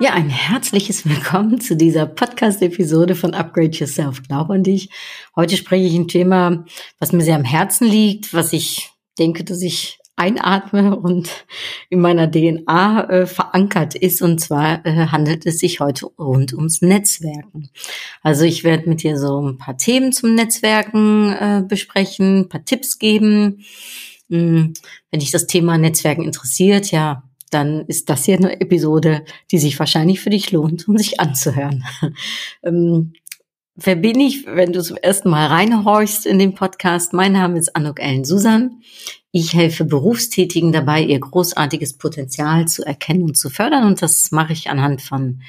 [0.00, 4.22] Ja, ein herzliches Willkommen zu dieser Podcast-Episode von Upgrade Yourself.
[4.22, 4.90] Glaub an dich.
[5.34, 6.64] Heute spreche ich ein Thema,
[7.00, 11.44] was mir sehr am Herzen liegt, was ich denke, dass ich einatme und
[11.90, 14.22] in meiner DNA äh, verankert ist.
[14.22, 17.68] Und zwar äh, handelt es sich heute rund ums Netzwerken.
[18.22, 22.64] Also ich werde mit dir so ein paar Themen zum Netzwerken äh, besprechen, ein paar
[22.64, 23.64] Tipps geben.
[24.30, 24.74] Hm,
[25.10, 29.78] wenn dich das Thema Netzwerken interessiert, ja, dann ist das hier eine Episode, die sich
[29.78, 31.84] wahrscheinlich für dich lohnt, um sich anzuhören.
[32.62, 33.12] ähm,
[33.74, 37.12] wer bin ich, wenn du zum ersten Mal reinhorchst in den Podcast?
[37.12, 38.82] Mein Name ist Anuk Ellen Susan.
[39.30, 43.84] Ich helfe Berufstätigen dabei, ihr großartiges Potenzial zu erkennen und zu fördern.
[43.84, 45.42] Und das mache ich anhand von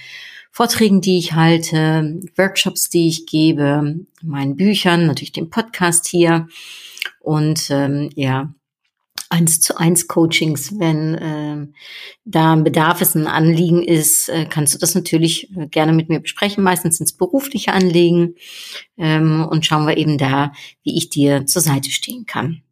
[0.51, 6.47] Vorträgen, die ich halte, Workshops, die ich gebe, meinen Büchern, natürlich dem Podcast hier.
[7.19, 8.53] Und ähm, ja,
[9.29, 11.67] eins zu eins Coachings, wenn äh,
[12.25, 16.09] da ein Bedarf ist, ein Anliegen ist, äh, kannst du das natürlich äh, gerne mit
[16.09, 16.63] mir besprechen.
[16.63, 18.35] Meistens sind es berufliche Anliegen
[18.97, 20.51] ähm, und schauen wir eben da,
[20.83, 22.63] wie ich dir zur Seite stehen kann.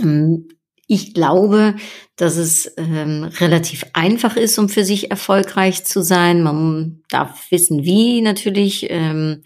[0.00, 0.48] Ähm,
[0.86, 1.74] ich glaube,
[2.14, 6.42] dass es ähm, relativ einfach ist, um für sich erfolgreich zu sein.
[6.42, 8.86] Man darf wissen, wie natürlich.
[8.90, 9.42] Ähm,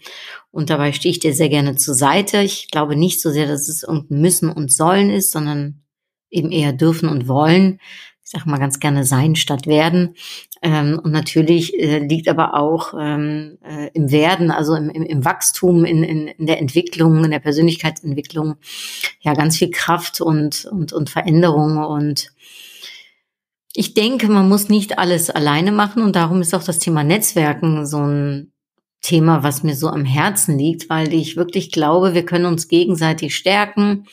[0.51, 2.41] und dabei stehe ich dir sehr gerne zur Seite.
[2.41, 5.81] Ich glaube nicht so sehr, dass es irgendein Müssen und Sollen ist, sondern
[6.29, 7.79] eben eher dürfen und wollen.
[8.23, 10.15] Ich sage mal ganz gerne sein statt werden.
[10.61, 15.25] Ähm, und natürlich äh, liegt aber auch ähm, äh, im Werden, also im, im, im
[15.25, 18.55] Wachstum, in, in, in der Entwicklung, in der Persönlichkeitsentwicklung,
[19.21, 21.77] ja ganz viel Kraft und, und, und Veränderung.
[21.77, 22.31] Und
[23.73, 26.03] ich denke, man muss nicht alles alleine machen.
[26.03, 28.51] Und darum ist auch das Thema Netzwerken so ein
[29.01, 33.35] Thema, was mir so am Herzen liegt, weil ich wirklich glaube, wir können uns gegenseitig
[33.35, 34.05] stärken.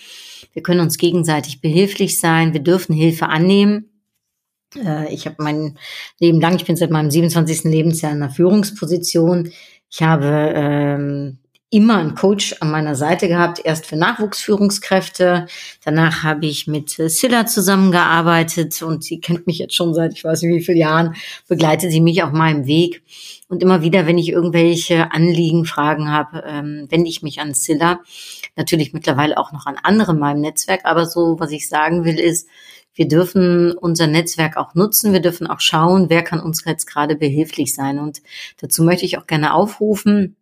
[0.55, 2.55] Wir können uns gegenseitig behilflich sein.
[2.55, 3.91] Wir dürfen Hilfe annehmen.
[4.77, 5.79] Äh, ich habe mein
[6.19, 7.65] Leben lang, ich bin seit meinem 27.
[7.65, 9.53] Lebensjahr in einer Führungsposition.
[9.91, 11.39] Ich habe ähm,
[11.71, 15.47] immer einen Coach an meiner Seite gehabt, erst für Nachwuchsführungskräfte.
[15.85, 20.25] Danach habe ich mit äh, Silla zusammengearbeitet und sie kennt mich jetzt schon seit ich
[20.25, 21.15] weiß nicht wie vielen Jahren,
[21.47, 23.03] begleitet sie mich auf meinem Weg.
[23.49, 28.01] Und immer wieder, wenn ich irgendwelche Anliegen, Fragen habe, ähm, wende ich mich an Silla.
[28.57, 30.83] Natürlich mittlerweile auch noch an andere in meinem Netzwerk.
[30.85, 32.47] Aber so, was ich sagen will, ist,
[32.99, 35.13] wir dürfen unser Netzwerk auch nutzen.
[35.13, 38.01] Wir dürfen auch schauen, wer kann uns jetzt gerade behilflich sein.
[38.01, 38.21] Und
[38.61, 40.35] dazu möchte ich auch gerne aufrufen,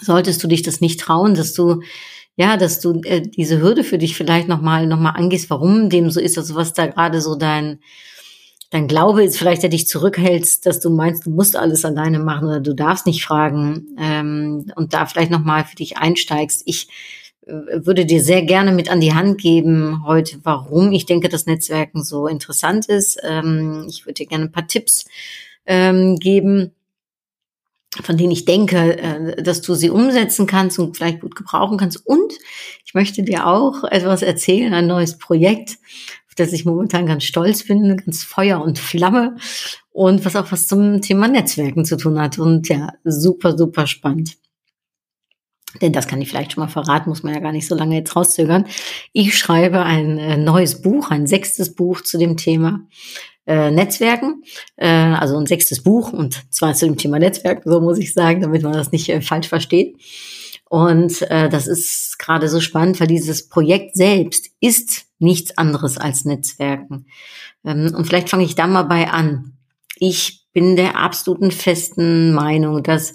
[0.00, 1.82] solltest du dich das nicht trauen, dass du
[2.36, 6.10] ja, dass du äh, diese Hürde für dich vielleicht nochmal noch mal angehst, warum dem
[6.10, 7.80] so ist, also was da gerade so dein
[8.70, 12.46] dein Glaube ist, vielleicht der dich zurückhältst, dass du meinst, du musst alles alleine machen
[12.46, 16.62] oder du darfst nicht fragen ähm, und da vielleicht nochmal für dich einsteigst.
[16.66, 16.88] Ich
[17.46, 22.02] würde dir sehr gerne mit an die Hand geben heute, warum ich denke, dass Netzwerken
[22.02, 23.18] so interessant ist.
[23.22, 25.04] Ähm, ich würde dir gerne ein paar Tipps
[25.64, 26.72] ähm, geben
[28.02, 32.06] von denen ich denke, äh, dass du sie umsetzen kannst und vielleicht gut gebrauchen kannst.
[32.06, 32.34] Und
[32.84, 35.78] ich möchte dir auch etwas erzählen, ein neues Projekt,
[36.28, 39.36] auf das ich momentan ganz stolz bin, ganz Feuer und Flamme
[39.90, 42.38] und was auch was zum Thema Netzwerken zu tun hat.
[42.38, 44.36] Und ja, super, super spannend.
[45.82, 47.96] Denn das kann ich vielleicht schon mal verraten, muss man ja gar nicht so lange
[47.96, 48.66] jetzt rauszögern.
[49.12, 52.86] Ich schreibe ein äh, neues Buch, ein sechstes Buch zu dem Thema
[53.46, 54.42] äh, Netzwerken,
[54.76, 58.40] äh, also ein sechstes Buch und zwar zu dem Thema Netzwerk, so muss ich sagen,
[58.40, 59.96] damit man das nicht äh, falsch versteht.
[60.68, 66.24] Und äh, das ist gerade so spannend, weil dieses Projekt selbst ist nichts anderes als
[66.24, 67.06] Netzwerken.
[67.64, 69.52] Ähm, und vielleicht fange ich da mal bei an.
[69.96, 73.14] Ich bin der absoluten festen Meinung, dass,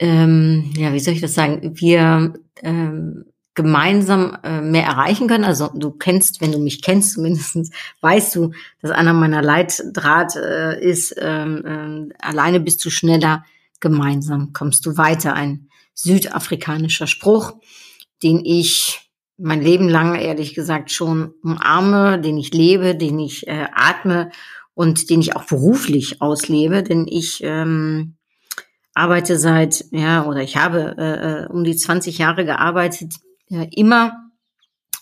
[0.00, 3.24] ähm, ja, wie soll ich das sagen, wir ähm,
[3.56, 5.44] gemeinsam äh, mehr erreichen können.
[5.44, 7.72] Also du kennst, wenn du mich kennst, zumindest
[8.02, 8.52] weißt du,
[8.82, 13.44] dass einer meiner Leitdraht äh, ist, ähm, äh, alleine bist du schneller,
[13.80, 15.34] gemeinsam kommst du weiter.
[15.34, 17.54] Ein südafrikanischer Spruch,
[18.22, 19.00] den ich
[19.38, 24.30] mein Leben lang, ehrlich gesagt, schon umarme, den ich lebe, den ich äh, atme
[24.74, 28.16] und den ich auch beruflich auslebe, denn ich ähm,
[28.96, 33.14] arbeite seit, ja, oder ich habe äh, äh um die 20 Jahre gearbeitet
[33.48, 34.30] ja, immer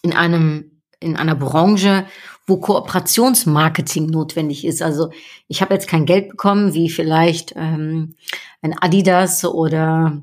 [0.02, 0.70] in einem
[1.00, 2.06] in einer Branche,
[2.46, 4.82] wo Kooperationsmarketing notwendig ist.
[4.82, 5.10] Also
[5.48, 8.14] ich habe jetzt kein Geld bekommen, wie vielleicht ähm,
[8.62, 10.22] ein Adidas oder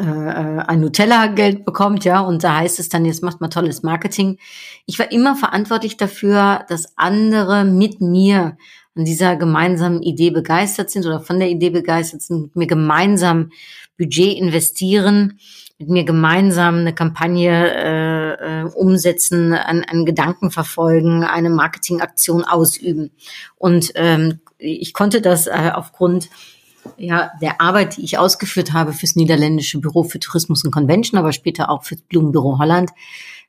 [0.00, 3.82] äh, ein Nutella Geld bekommt, ja, und da heißt es dann, jetzt macht man tolles
[3.82, 4.38] Marketing.
[4.86, 8.56] Ich war immer verantwortlich dafür, dass andere mit mir
[8.96, 13.50] an dieser gemeinsamen Idee begeistert sind oder von der Idee begeistert sind, mit mir gemeinsam
[13.96, 15.38] Budget investieren,
[15.78, 23.10] mit mir gemeinsam eine Kampagne äh, äh, umsetzen, an, an Gedanken verfolgen, eine Marketingaktion ausüben.
[23.56, 26.28] Und ähm, ich konnte das äh, aufgrund
[26.96, 31.32] ja, der Arbeit, die ich ausgeführt habe fürs Niederländische Büro für Tourismus und Convention, aber
[31.32, 32.90] später auch fürs Blumenbüro Holland.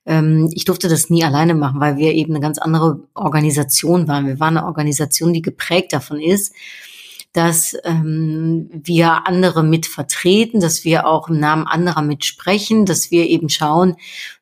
[0.05, 4.27] Ähm, ich durfte das nie alleine machen, weil wir eben eine ganz andere Organisation waren.
[4.27, 6.53] Wir waren eine Organisation, die geprägt davon ist,
[7.33, 13.27] dass ähm, wir andere mit vertreten, dass wir auch im Namen anderer mitsprechen, dass wir
[13.27, 13.95] eben schauen,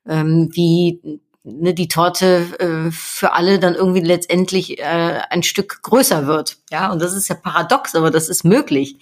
[0.07, 6.27] ähm, wie ne, die Torte äh, für alle dann irgendwie letztendlich äh, ein Stück größer
[6.27, 6.57] wird.
[6.71, 8.95] Ja, und das ist ja paradox, aber das ist möglich.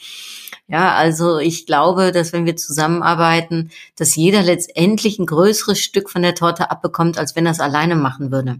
[0.67, 6.21] Ja, also ich glaube, dass wenn wir zusammenarbeiten, dass jeder letztendlich ein größeres Stück von
[6.21, 8.59] der Torte abbekommt, als wenn er es alleine machen würde.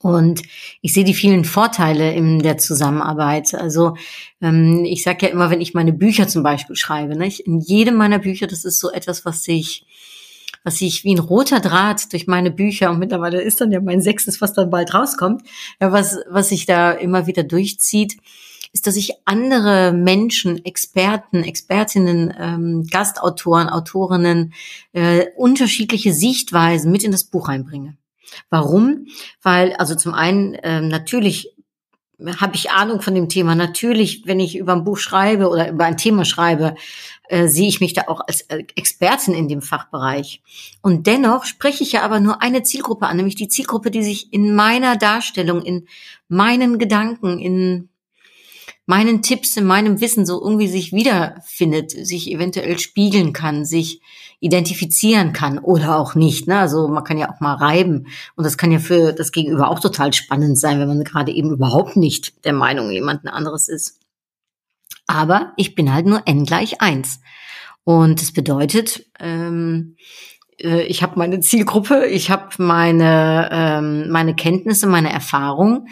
[0.00, 0.42] Und
[0.82, 3.54] ich sehe die vielen Vorteile in der Zusammenarbeit.
[3.54, 3.96] Also
[4.42, 7.96] ähm, ich sage ja immer, wenn ich meine Bücher zum Beispiel schreibe, ich, in jedem
[7.96, 9.86] meiner Bücher, das ist so etwas, was sich
[10.64, 14.00] was sich wie ein roter Draht durch meine Bücher und mittlerweile ist dann ja mein
[14.00, 15.42] sechstes, was dann bald rauskommt,
[15.80, 18.18] ja, was, was sich da immer wieder durchzieht,
[18.72, 24.52] ist, dass ich andere Menschen, Experten, Expertinnen, ähm, Gastautoren, Autorinnen,
[24.92, 27.96] äh, unterschiedliche Sichtweisen mit in das Buch einbringe.
[28.50, 29.06] Warum?
[29.42, 31.54] Weil, also zum einen äh, natürlich
[32.40, 33.54] habe ich Ahnung von dem Thema.
[33.54, 36.74] Natürlich, wenn ich über ein Buch schreibe oder über ein Thema schreibe,
[37.28, 40.42] äh, sehe ich mich da auch als äh, Expertin in dem Fachbereich.
[40.82, 44.32] Und dennoch spreche ich ja aber nur eine Zielgruppe an, nämlich die Zielgruppe, die sich
[44.32, 45.86] in meiner Darstellung, in
[46.28, 47.88] meinen Gedanken, in
[48.88, 54.00] meinen Tipps, in meinem Wissen so irgendwie sich wiederfindet, sich eventuell spiegeln kann, sich
[54.40, 56.48] identifizieren kann oder auch nicht.
[56.48, 56.58] Ne?
[56.58, 59.80] Also man kann ja auch mal reiben und das kann ja für das Gegenüber auch
[59.80, 64.00] total spannend sein, wenn man gerade eben überhaupt nicht der Meinung jemanden anderes ist.
[65.06, 67.20] Aber ich bin halt nur n gleich eins
[67.84, 69.96] und das bedeutet, ähm,
[70.58, 75.88] äh, ich habe meine Zielgruppe, ich habe meine ähm, meine Kenntnisse, meine Erfahrung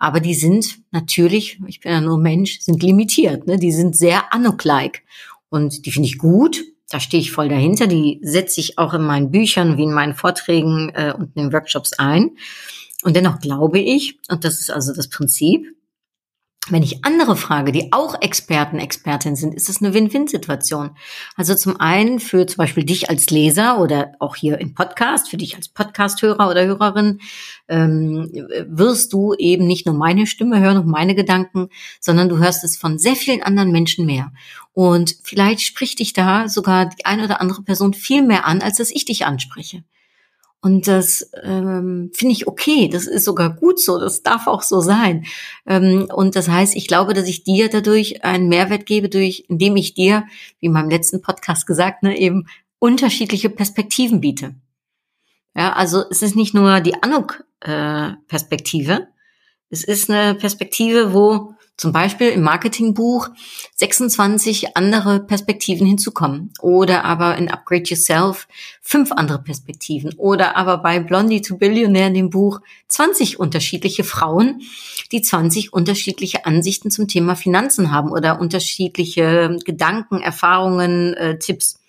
[0.00, 3.46] aber die sind natürlich, ich bin ja nur Mensch, sind limitiert.
[3.46, 3.58] Ne?
[3.58, 5.02] Die sind sehr Anok-like.
[5.50, 6.64] Und die finde ich gut.
[6.88, 7.86] Da stehe ich voll dahinter.
[7.86, 11.52] Die setze ich auch in meinen Büchern wie in meinen Vorträgen äh, und in den
[11.52, 12.30] Workshops ein.
[13.02, 15.66] Und dennoch glaube ich, und das ist also das Prinzip,
[16.68, 20.90] wenn ich andere frage, die auch Experten, Expertin sind, ist es eine Win-Win-Situation.
[21.34, 25.38] Also zum einen für zum Beispiel dich als Leser oder auch hier im Podcast, für
[25.38, 27.20] dich als Podcast-Hörer oder Hörerin,
[27.68, 28.30] ähm,
[28.68, 32.76] wirst du eben nicht nur meine Stimme hören und meine Gedanken, sondern du hörst es
[32.76, 34.30] von sehr vielen anderen Menschen mehr.
[34.72, 38.76] Und vielleicht spricht dich da sogar die eine oder andere Person viel mehr an, als
[38.76, 39.82] dass ich dich anspreche.
[40.62, 44.80] Und das ähm, finde ich okay, das ist sogar gut so, das darf auch so
[44.80, 45.24] sein.
[45.66, 49.76] Ähm, und das heißt, ich glaube, dass ich dir dadurch einen Mehrwert gebe, durch, indem
[49.76, 50.24] ich dir,
[50.58, 52.46] wie in meinem letzten Podcast gesagt, ne, eben
[52.78, 54.54] unterschiedliche Perspektiven biete.
[55.56, 59.06] Ja, also es ist nicht nur die Anuk-Perspektive, äh,
[59.70, 63.30] es ist eine Perspektive, wo zum Beispiel im Marketingbuch
[63.76, 66.52] 26 andere Perspektiven hinzukommen.
[66.60, 68.48] Oder aber in Upgrade Yourself
[68.82, 70.12] fünf andere Perspektiven.
[70.18, 74.60] Oder aber bei Blondie to Billionaire in dem Buch 20 unterschiedliche Frauen,
[75.10, 81.79] die 20 unterschiedliche Ansichten zum Thema Finanzen haben oder unterschiedliche Gedanken, Erfahrungen, äh, Tipps.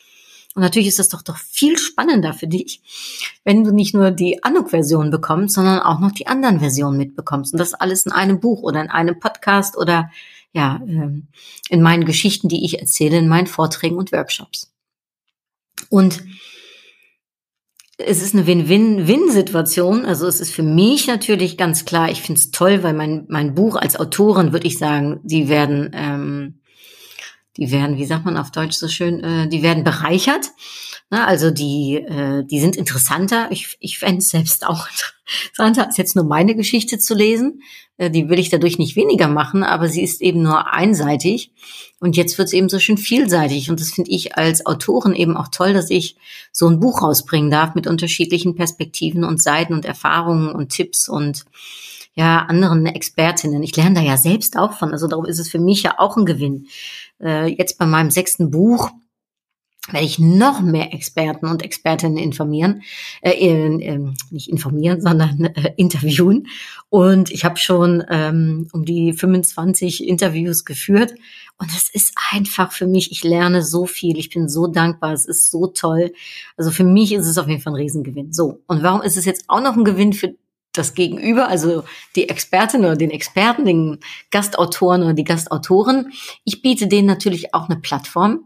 [0.53, 2.81] Und natürlich ist das doch doch viel spannender für dich,
[3.45, 7.53] wenn du nicht nur die Anuk-Version bekommst, sondern auch noch die anderen Versionen mitbekommst.
[7.53, 10.11] Und das alles in einem Buch oder in einem Podcast oder
[10.53, 11.27] ja, ähm,
[11.69, 14.73] in meinen Geschichten, die ich erzähle, in meinen Vorträgen und Workshops.
[15.89, 16.23] Und
[17.97, 20.05] es ist eine Win-Win-Win-Situation.
[20.05, 23.55] Also es ist für mich natürlich ganz klar, ich finde es toll, weil mein, mein
[23.55, 26.60] Buch als Autorin, würde ich sagen, die werden ähm,
[27.57, 30.51] die werden, wie sagt man auf Deutsch so schön, äh, die werden bereichert.
[31.09, 33.49] Na, also die, äh, die sind interessanter.
[33.51, 34.87] Ich, ich fände es selbst auch
[35.49, 37.61] interessanter, als jetzt nur meine Geschichte zu lesen.
[37.97, 41.51] Äh, die will ich dadurch nicht weniger machen, aber sie ist eben nur einseitig.
[41.99, 43.69] Und jetzt wird es eben so schön vielseitig.
[43.69, 46.15] Und das finde ich als Autorin eben auch toll, dass ich
[46.53, 51.43] so ein Buch rausbringen darf mit unterschiedlichen Perspektiven und Seiten und Erfahrungen und Tipps und
[52.13, 53.63] ja, anderen Expertinnen.
[53.63, 54.91] Ich lerne da ja selbst auch von.
[54.91, 56.67] Also darum ist es für mich ja auch ein Gewinn.
[57.21, 58.91] Äh, jetzt bei meinem sechsten Buch
[59.89, 62.83] werde ich noch mehr Experten und Expertinnen informieren,
[63.21, 63.99] äh, äh,
[64.29, 66.47] nicht informieren, sondern äh, interviewen.
[66.89, 71.15] Und ich habe schon ähm, um die 25 Interviews geführt.
[71.57, 75.25] Und es ist einfach für mich, ich lerne so viel, ich bin so dankbar, es
[75.25, 76.11] ist so toll.
[76.57, 78.33] Also für mich ist es auf jeden Fall ein Riesengewinn.
[78.33, 80.35] So, und warum ist es jetzt auch noch ein Gewinn für
[80.73, 81.83] das Gegenüber, also
[82.15, 83.99] die Expertin oder den Experten, den
[84.31, 86.11] Gastautoren oder die Gastautoren?
[86.43, 88.45] Ich biete denen natürlich auch eine Plattform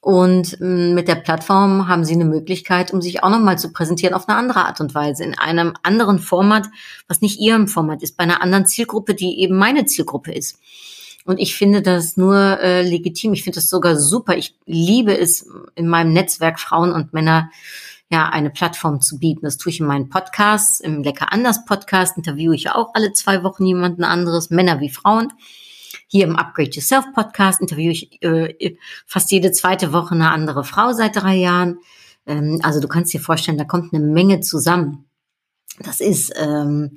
[0.00, 4.14] und mm, mit der Plattform haben Sie eine Möglichkeit, um sich auch nochmal zu präsentieren
[4.14, 6.66] auf eine andere Art und Weise, in einem anderen Format,
[7.08, 10.60] was nicht Ihrem Format ist, bei einer anderen Zielgruppe, die eben meine Zielgruppe ist.
[11.24, 13.34] Und ich finde das nur äh, legitim.
[13.34, 14.36] Ich finde das sogar super.
[14.36, 17.50] Ich liebe es, in meinem Netzwerk Frauen und Männer
[18.10, 19.42] ja eine Plattform zu bieten.
[19.42, 23.12] Das tue ich in meinen Podcasts, im Lecker anders Podcast interviewe ich ja auch alle
[23.12, 25.32] zwei Wochen jemanden anderes, Männer wie Frauen.
[26.06, 30.92] Hier im Upgrade Yourself Podcast interviewe ich äh, fast jede zweite Woche eine andere Frau
[30.92, 31.80] seit drei Jahren.
[32.26, 35.04] Ähm, also du kannst dir vorstellen, da kommt eine Menge zusammen.
[35.80, 36.96] Das ist ähm,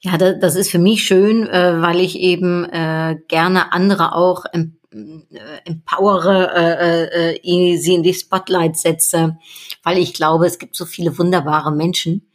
[0.00, 4.44] ja, das, das ist für mich schön, äh, weil ich eben äh, gerne andere auch
[4.52, 9.38] em äh, empowere, äh, äh, sie in die Spotlight setze,
[9.82, 12.28] weil ich glaube, es gibt so viele wunderbare Menschen,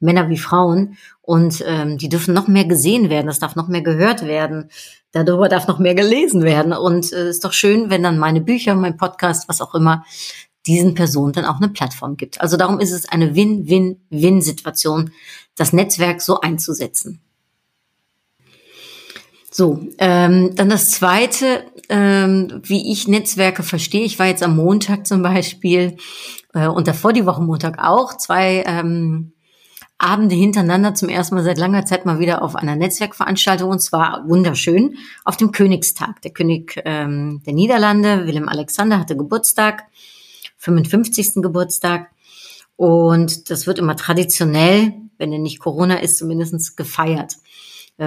[0.00, 3.82] Männer wie Frauen, und ähm, die dürfen noch mehr gesehen werden, das darf noch mehr
[3.82, 4.70] gehört werden.
[5.12, 6.72] Darüber darf noch mehr gelesen werden.
[6.72, 10.04] Und äh, ist doch schön, wenn dann meine Bücher, mein Podcast, was auch immer,
[10.66, 12.40] diesen Personen dann auch eine Plattform gibt.
[12.40, 15.12] Also darum ist es eine Win-Win-Win-Situation,
[15.56, 17.20] das Netzwerk so einzusetzen.
[19.50, 24.04] So, ähm, dann das Zweite, ähm, wie ich Netzwerke verstehe.
[24.04, 25.96] Ich war jetzt am Montag zum Beispiel
[26.54, 29.32] äh, und davor die Woche Montag auch zwei ähm,
[29.98, 34.24] Abende hintereinander zum ersten Mal seit langer Zeit mal wieder auf einer Netzwerkveranstaltung und zwar
[34.28, 36.20] wunderschön auf dem Königstag.
[36.22, 39.84] Der König ähm, der Niederlande, Willem Alexander, hatte Geburtstag,
[40.58, 41.34] 55.
[41.36, 42.10] Geburtstag
[42.74, 47.36] und das wird immer traditionell, wenn er nicht Corona ist, zumindest gefeiert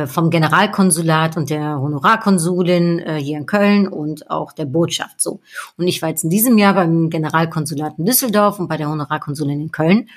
[0.08, 5.42] vom Generalkonsulat und der Honorarkonsulin äh, hier in Köln und auch der Botschaft so.
[5.78, 9.62] Und ich war jetzt in diesem Jahr beim Generalkonsulat in Düsseldorf und bei der Honorarkonsulin
[9.62, 10.08] in Köln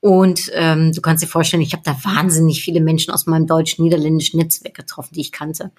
[0.00, 4.38] und ähm, du kannst dir vorstellen, ich habe da wahnsinnig viele Menschen aus meinem deutsch-niederländischen
[4.38, 5.72] Netzwerk getroffen, die ich kannte.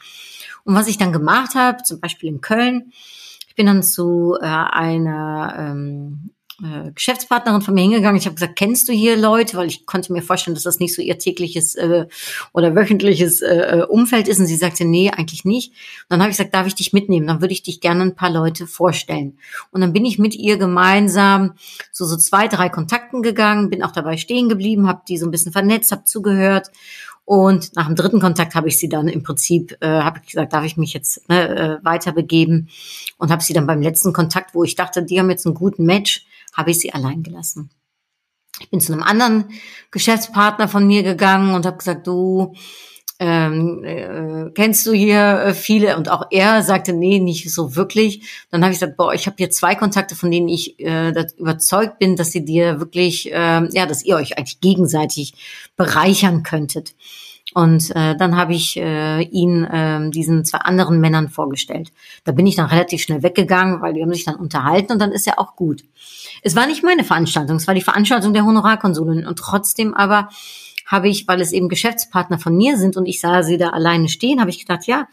[0.64, 2.92] Und was ich dann gemacht habe, zum Beispiel in Köln,
[3.48, 6.32] ich bin dann zu äh, einer ähm,
[6.64, 8.20] äh, Geschäftspartnerin von mir hingegangen.
[8.20, 9.58] Ich habe gesagt, kennst du hier Leute?
[9.58, 12.08] Weil ich konnte mir vorstellen, dass das nicht so ihr tägliches äh,
[12.52, 14.40] oder wöchentliches äh, Umfeld ist.
[14.40, 15.72] Und sie sagte, nee, eigentlich nicht.
[15.72, 17.28] Und dann habe ich gesagt, darf ich dich mitnehmen?
[17.28, 19.38] Dann würde ich dich gerne ein paar Leute vorstellen.
[19.72, 21.54] Und dann bin ich mit ihr gemeinsam
[21.92, 25.32] zu so zwei, drei Kontakten gegangen, bin auch dabei stehen geblieben, habe die so ein
[25.32, 26.72] bisschen vernetzt, habe zugehört.
[27.24, 30.54] Und nach dem dritten Kontakt habe ich sie dann im Prinzip, äh, habe ich gesagt,
[30.54, 31.50] darf ich mich jetzt ne,
[31.82, 32.70] äh, weiter begeben
[33.18, 35.86] und habe sie dann beim letzten Kontakt, wo ich dachte, die haben jetzt einen guten
[35.86, 36.26] Match,
[36.58, 37.70] habe ich sie allein gelassen.
[38.60, 39.46] Ich bin zu einem anderen
[39.92, 42.56] Geschäftspartner von mir gegangen und habe gesagt, du,
[43.20, 45.98] ähm, äh, kennst du hier äh, viele?
[45.98, 48.46] Und auch er sagte, nee, nicht so wirklich.
[48.52, 51.98] Dann habe ich gesagt, boah, ich habe hier zwei Kontakte, von denen ich äh, überzeugt
[51.98, 55.34] bin, dass sie dir wirklich, äh, ja, dass ihr euch eigentlich gegenseitig
[55.76, 56.96] bereichern könntet.
[57.54, 61.92] Und äh, dann habe ich äh, ihn äh, diesen zwei anderen Männern vorgestellt.
[62.24, 65.12] Da bin ich dann relativ schnell weggegangen, weil die haben sich dann unterhalten und dann
[65.12, 65.84] ist ja auch gut.
[66.44, 70.30] Es war nicht meine Veranstaltung, es war die Veranstaltung der Honorarkonsulin und trotzdem aber
[70.86, 74.10] habe ich, weil es eben Geschäftspartner von mir sind und ich sah sie da alleine
[74.10, 75.08] stehen, habe ich gedacht, ja,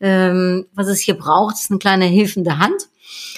[0.00, 2.88] ähm, was es hier braucht, ist eine kleine hilfende Hand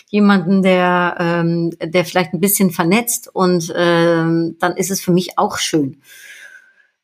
[0.09, 5.38] jemanden, der, ähm, der vielleicht ein bisschen vernetzt und ähm, dann ist es für mich
[5.38, 6.00] auch schön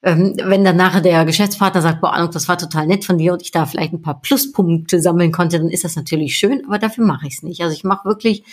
[0.00, 3.32] ähm, wenn dann nachher der Geschäftspartner sagt, boah, Anuk, das war total nett von dir
[3.32, 6.78] und ich da vielleicht ein paar Pluspunkte sammeln konnte, dann ist das natürlich schön, aber
[6.78, 7.60] dafür mache ich es nicht.
[7.62, 8.44] Also ich mache wirklich,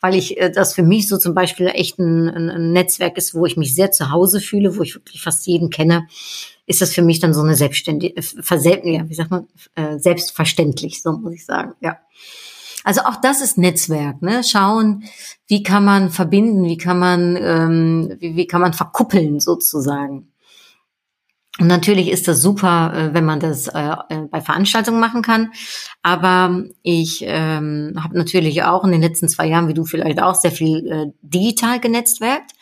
[0.00, 3.34] weil ich äh, das für mich so zum Beispiel echt ein, ein, ein Netzwerk ist,
[3.34, 6.06] wo ich mich sehr zu Hause fühle, wo ich wirklich fast jeden kenne,
[6.66, 11.02] ist das für mich dann so eine selbstständige, äh, ja, wie sagt man, äh, selbstverständlich,
[11.02, 11.98] so muss ich sagen, ja.
[12.82, 14.42] Also auch das ist Netzwerk, ne?
[14.44, 15.04] Schauen,
[15.46, 20.28] wie kann man verbinden, wie kann man, ähm, wie, wie kann man verkuppeln sozusagen.
[21.60, 25.52] Und natürlich ist das super, äh, wenn man das äh, äh, bei Veranstaltungen machen kann.
[26.02, 30.34] Aber ich ähm, habe natürlich auch in den letzten zwei Jahren, wie du vielleicht auch,
[30.34, 32.53] sehr viel äh, digital genetzwerkt.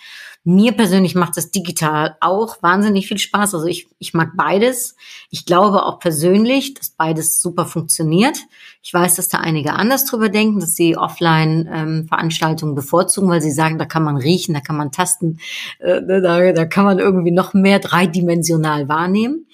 [0.45, 3.55] Mir persönlich macht das digital auch wahnsinnig viel Spaß.
[3.55, 4.97] Also ich, ich mag beides.
[5.31, 8.39] Ich glaube auch persönlich, dass beides super funktioniert.
[8.83, 13.53] Ich weiß, dass da einige anders drüber denken, dass sie Offline-Veranstaltungen ähm, bevorzugen, weil sie
[13.53, 15.39] sagen, da kann man riechen, da kann man tasten,
[15.79, 19.47] äh, da, da kann man irgendwie noch mehr dreidimensional wahrnehmen.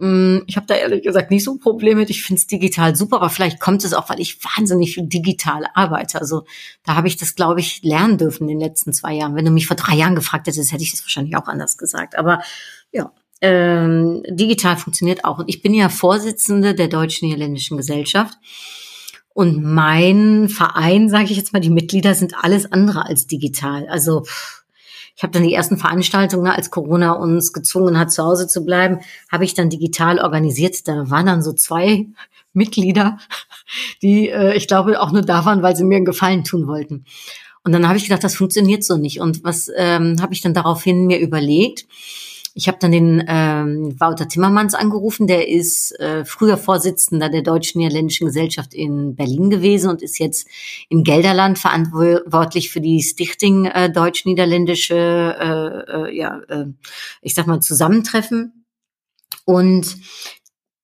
[0.00, 2.08] Mm, Ich habe da ehrlich gesagt nicht so ein Problem mit.
[2.08, 5.66] Ich finde es digital super, aber vielleicht kommt es auch, weil ich wahnsinnig viel digital
[5.74, 6.18] arbeite.
[6.18, 6.44] Also
[6.84, 9.36] da habe ich das, glaube ich, lernen dürfen in den letzten zwei Jahren.
[9.36, 12.16] Wenn du mich vor drei Jahren gefragt hättest, hätte ich das wahrscheinlich auch anders gesagt.
[12.16, 12.40] Aber
[12.92, 15.38] ja, ähm, digital funktioniert auch.
[15.38, 18.38] Und ich bin ja Vorsitzende der Deutsch-Niederländischen Gesellschaft.
[19.34, 23.86] Und mein Verein, sage ich jetzt mal, die Mitglieder sind alles andere als digital.
[23.88, 24.24] Also
[25.16, 28.64] ich habe dann die ersten Veranstaltungen, ne, als Corona uns gezwungen hat, zu Hause zu
[28.64, 29.00] bleiben,
[29.30, 30.88] habe ich dann digital organisiert.
[30.88, 32.06] Da waren dann so zwei
[32.52, 33.18] Mitglieder,
[34.02, 37.04] die äh, ich glaube auch nur da waren, weil sie mir einen Gefallen tun wollten.
[37.62, 39.20] Und dann habe ich gedacht, das funktioniert so nicht.
[39.20, 41.86] Und was ähm, habe ich dann daraufhin mir überlegt?
[42.60, 48.26] Ich habe dann den ähm, Wouter Timmermans angerufen, der ist äh, früher Vorsitzender der Deutsch-Niederländischen
[48.26, 50.46] Gesellschaft in Berlin gewesen und ist jetzt
[50.90, 56.66] in Gelderland verantwortlich für die Stichting äh, Deutsch-Niederländische, äh, äh, ja, äh,
[57.22, 58.66] ich sag mal, Zusammentreffen.
[59.46, 59.96] Und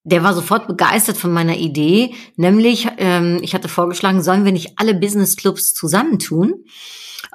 [0.02, 4.78] der war sofort begeistert von meiner Idee, nämlich ähm, ich hatte vorgeschlagen, sollen wir nicht
[4.78, 6.64] alle Business Clubs zusammentun?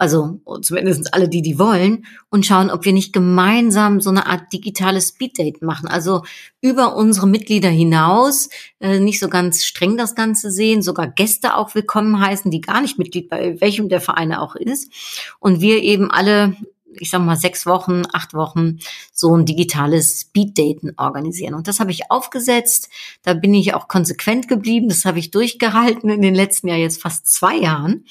[0.01, 4.51] Also zumindest alle, die die wollen, und schauen, ob wir nicht gemeinsam so eine Art
[4.51, 5.87] digitales Speeddate machen.
[5.87, 6.23] Also
[6.59, 11.75] über unsere Mitglieder hinaus, äh, nicht so ganz streng das Ganze sehen, sogar Gäste auch
[11.75, 14.91] willkommen heißen, die gar nicht Mitglied bei welchem der Vereine auch ist.
[15.39, 16.55] Und wir eben alle
[16.99, 18.79] ich sag mal, sechs Wochen, acht Wochen
[19.13, 21.53] so ein digitales Speeddaten organisieren.
[21.53, 22.89] Und das habe ich aufgesetzt.
[23.23, 24.89] Da bin ich auch konsequent geblieben.
[24.89, 28.05] Das habe ich durchgehalten in den letzten Jahr jetzt fast zwei Jahren.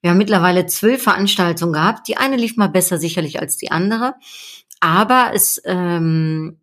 [0.00, 2.08] Wir haben mittlerweile zwölf Veranstaltungen gehabt.
[2.08, 4.14] Die eine lief mal besser sicherlich als die andere.
[4.80, 6.58] Aber es, ähm,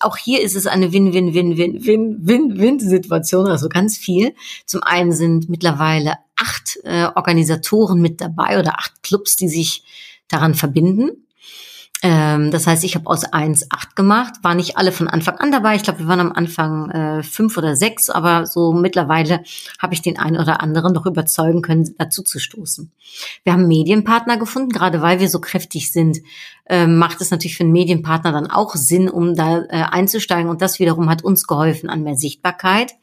[0.00, 4.34] auch hier ist es eine Win-Win-Win-Win-Win-Win-Win-Situation, also ganz viel.
[4.66, 9.84] Zum einen sind mittlerweile acht äh, Organisatoren mit dabei oder acht Clubs, die sich
[10.30, 11.26] daran verbinden.
[12.02, 15.52] Ähm, das heißt, ich habe aus eins acht gemacht, war nicht alle von Anfang an
[15.52, 15.76] dabei.
[15.76, 19.42] Ich glaube, wir waren am Anfang äh, fünf oder sechs, aber so mittlerweile
[19.78, 22.90] habe ich den einen oder anderen noch überzeugen können, dazu zu stoßen.
[23.44, 26.20] Wir haben Medienpartner gefunden, gerade weil wir so kräftig sind,
[26.66, 30.48] äh, macht es natürlich für einen Medienpartner dann auch Sinn, um da äh, einzusteigen.
[30.48, 32.94] Und das wiederum hat uns geholfen an mehr Sichtbarkeit.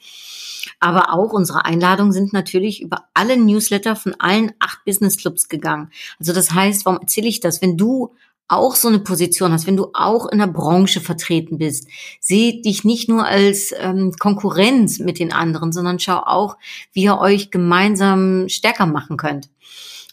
[0.79, 5.89] Aber auch unsere Einladungen sind natürlich über alle Newsletter von allen acht Business Clubs gegangen.
[6.19, 7.61] Also das heißt, warum erzähle ich das?
[7.61, 8.13] Wenn du
[8.47, 11.87] auch so eine Position hast, wenn du auch in der Branche vertreten bist,
[12.21, 16.57] seht dich nicht nur als ähm, Konkurrenz mit den anderen, sondern schau auch,
[16.93, 19.49] wie ihr euch gemeinsam stärker machen könnt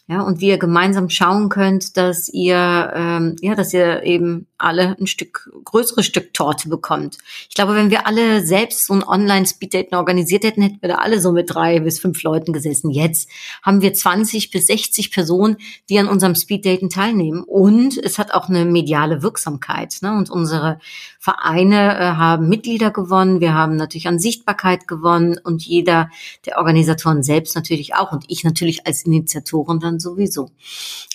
[0.07, 4.95] ja, und wie ihr gemeinsam schauen könnt, dass ihr, ähm, ja, dass ihr eben alle
[4.99, 7.17] ein Stück, größeres Stück Torte bekommt.
[7.49, 11.19] Ich glaube, wenn wir alle selbst so ein Online-Speeddaten organisiert hätten, hätten wir da alle
[11.19, 12.89] so mit drei bis fünf Leuten gesessen.
[12.89, 13.29] Jetzt
[13.63, 15.57] haben wir 20 bis 60 Personen,
[15.89, 17.43] die an unserem Speeddaten teilnehmen.
[17.43, 19.97] Und es hat auch eine mediale Wirksamkeit.
[20.01, 20.15] Ne?
[20.15, 20.79] Und unsere
[21.19, 23.41] Vereine äh, haben Mitglieder gewonnen.
[23.41, 26.09] Wir haben natürlich an Sichtbarkeit gewonnen und jeder
[26.45, 30.51] der Organisatoren selbst natürlich auch und ich natürlich als Initiatorin dann sowieso.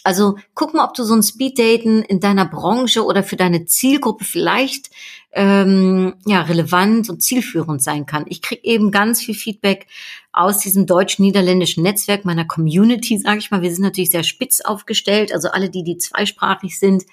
[0.03, 4.25] Also guck mal, ob du so ein Speeddaten in deiner Branche oder für deine Zielgruppe
[4.25, 4.91] vielleicht
[5.33, 8.25] ähm, ja relevant und zielführend sein kann.
[8.29, 9.87] Ich krieg eben ganz viel Feedback
[10.33, 13.63] aus diesem deutsch-niederländischen Netzwerk meiner Community, sage ich mal.
[13.63, 17.05] Wir sind natürlich sehr spitz aufgestellt, also alle, die die zweisprachig sind.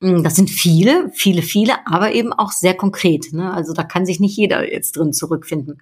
[0.00, 3.32] mm, Das sind viele, viele, viele, aber eben auch sehr konkret.
[3.32, 3.52] Ne?
[3.52, 5.80] Also da kann sich nicht jeder jetzt drin zurückfinden.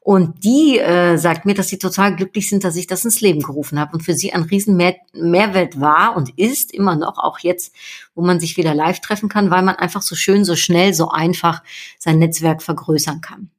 [0.00, 3.42] Und die äh, sagt mir, dass sie total glücklich sind, dass ich das ins Leben
[3.42, 7.38] gerufen habe und für sie ein riesen Mehr Mehrwert war und ist immer noch, auch
[7.40, 7.74] jetzt,
[8.14, 11.10] wo man sich wieder live treffen kann, weil man einfach so schön, so schnell, so
[11.10, 11.62] einfach
[11.98, 13.50] sein Netzwerk vergrößern kann.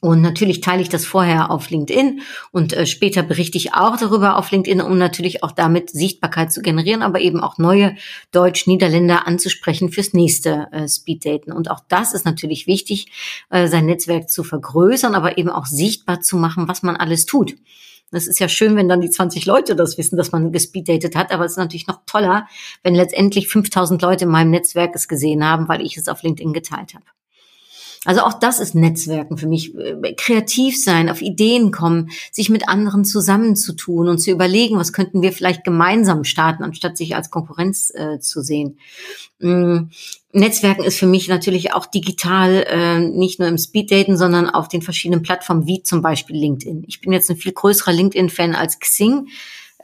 [0.00, 2.20] Und natürlich teile ich das vorher auf LinkedIn
[2.52, 6.62] und äh, später berichte ich auch darüber auf LinkedIn, um natürlich auch damit Sichtbarkeit zu
[6.62, 7.96] generieren, aber eben auch neue
[8.32, 11.52] Deutsch-Niederländer anzusprechen fürs nächste äh, Speeddaten.
[11.52, 13.10] Und auch das ist natürlich wichtig,
[13.50, 17.54] äh, sein Netzwerk zu vergrößern, aber eben auch sichtbar zu machen, was man alles tut.
[18.10, 21.32] Das ist ja schön, wenn dann die 20 Leute das wissen, dass man gespeeddatet hat,
[21.32, 22.46] aber es ist natürlich noch toller,
[22.84, 26.52] wenn letztendlich 5000 Leute in meinem Netzwerk es gesehen haben, weil ich es auf LinkedIn
[26.52, 27.04] geteilt habe.
[28.04, 29.74] Also auch das ist Netzwerken für mich.
[29.74, 35.22] Äh, kreativ sein, auf Ideen kommen, sich mit anderen zusammenzutun und zu überlegen, was könnten
[35.22, 38.78] wir vielleicht gemeinsam starten, anstatt sich als Konkurrenz äh, zu sehen.
[39.40, 39.88] Mm,
[40.32, 44.82] Netzwerken ist für mich natürlich auch digital, äh, nicht nur im Speeddaten, sondern auf den
[44.82, 46.84] verschiedenen Plattformen, wie zum Beispiel LinkedIn.
[46.88, 49.28] Ich bin jetzt ein viel größerer LinkedIn-Fan als Xing.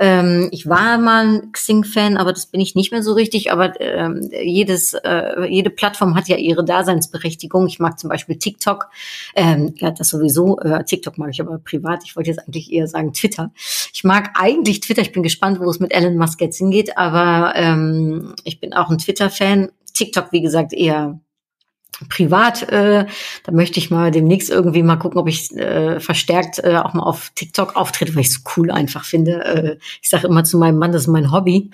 [0.01, 3.53] Ähm, ich war mal ein Xing-Fan, aber das bin ich nicht mehr so richtig.
[3.53, 7.67] Aber ähm, jedes, äh, jede Plattform hat ja ihre Daseinsberechtigung.
[7.67, 8.89] Ich mag zum Beispiel TikTok.
[9.37, 10.59] Ähm, ja, das sowieso.
[10.61, 12.03] Äh, TikTok mag ich aber privat.
[12.05, 13.53] Ich wollte jetzt eigentlich eher sagen Twitter.
[13.93, 15.03] Ich mag eigentlich Twitter.
[15.03, 16.97] Ich bin gespannt, wo es mit Elon Musk jetzt hingeht.
[16.97, 19.71] Aber ähm, ich bin auch ein Twitter-Fan.
[19.93, 21.21] TikTok, wie gesagt, eher
[22.09, 23.07] privat, äh,
[23.45, 27.03] da möchte ich mal demnächst irgendwie mal gucken, ob ich äh, verstärkt äh, auch mal
[27.03, 29.45] auf TikTok auftrete, weil ich es so cool einfach finde.
[29.45, 31.71] Äh, ich sage immer zu meinem Mann, das ist mein Hobby.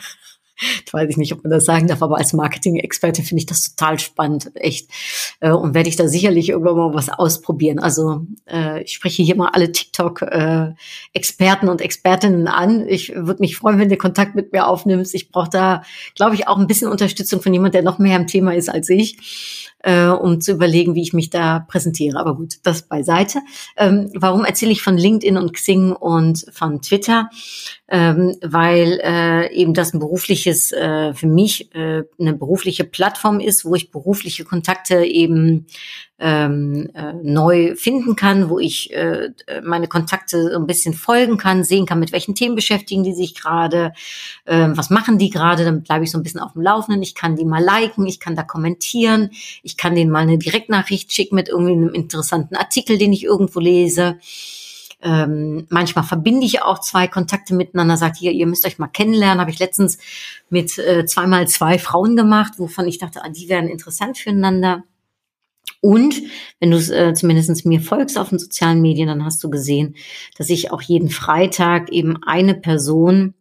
[0.59, 3.75] Ich weiß ich nicht, ob man das sagen darf, aber als Marketing-Experte finde ich das
[3.75, 4.88] total spannend, echt.
[5.40, 7.79] Äh, und werde ich da sicherlich irgendwann mal was ausprobieren.
[7.79, 12.88] Also äh, ich spreche hier mal alle TikTok-Experten und Expertinnen an.
[12.88, 15.14] Ich würde mich freuen, wenn du Kontakt mit mir aufnimmst.
[15.14, 15.83] Ich brauche da,
[16.14, 18.88] glaube ich, auch ein bisschen Unterstützung von jemand, der noch mehr im Thema ist als
[18.88, 19.19] ich
[19.87, 22.19] äh, um zu überlegen, wie ich mich da präsentiere.
[22.19, 23.38] Aber gut, das beiseite.
[23.77, 27.31] Ähm, warum erzähle ich von LinkedIn und Xing und von Twitter?
[27.88, 30.01] Ähm, weil eben das ein
[30.46, 35.66] berufliches, äh, für mich äh, eine berufliche Plattform ist, wo ich berufliche Kontakte eben
[36.18, 39.30] ähm, äh, neu finden kann, wo ich äh,
[39.62, 43.35] meine Kontakte so ein bisschen folgen kann, sehen kann, mit welchen Themen beschäftigen die sich
[43.35, 43.92] gerade,
[44.46, 47.02] äh, was machen die gerade, dann bleibe ich so ein bisschen auf dem Laufenden.
[47.02, 49.30] Ich kann die mal liken, ich kann da kommentieren,
[49.62, 53.61] ich kann denen mal eine Direktnachricht schicken mit irgendwie einem interessanten Artikel, den ich irgendwo
[53.61, 54.18] lese.
[55.02, 59.40] Ähm, manchmal verbinde ich auch zwei Kontakte miteinander, sagt hier, ihr müsst euch mal kennenlernen.
[59.40, 59.98] Habe ich letztens
[60.48, 64.85] mit äh, zweimal zwei Frauen gemacht, wovon ich dachte, ah, die wären interessant füreinander.
[65.80, 66.22] Und
[66.59, 69.96] wenn du äh, zumindest mir folgst auf den sozialen Medien, dann hast du gesehen,
[70.38, 73.35] dass ich auch jeden Freitag eben eine Person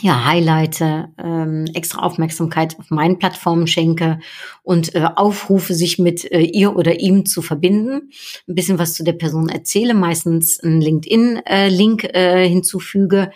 [0.00, 4.20] ja, highlighte, ähm, extra Aufmerksamkeit auf meinen Plattformen schenke
[4.62, 8.10] und äh, aufrufe, sich mit äh, ihr oder ihm zu verbinden,
[8.46, 13.30] ein bisschen was zu der Person erzähle, meistens einen LinkedIn-Link äh, äh, hinzufüge.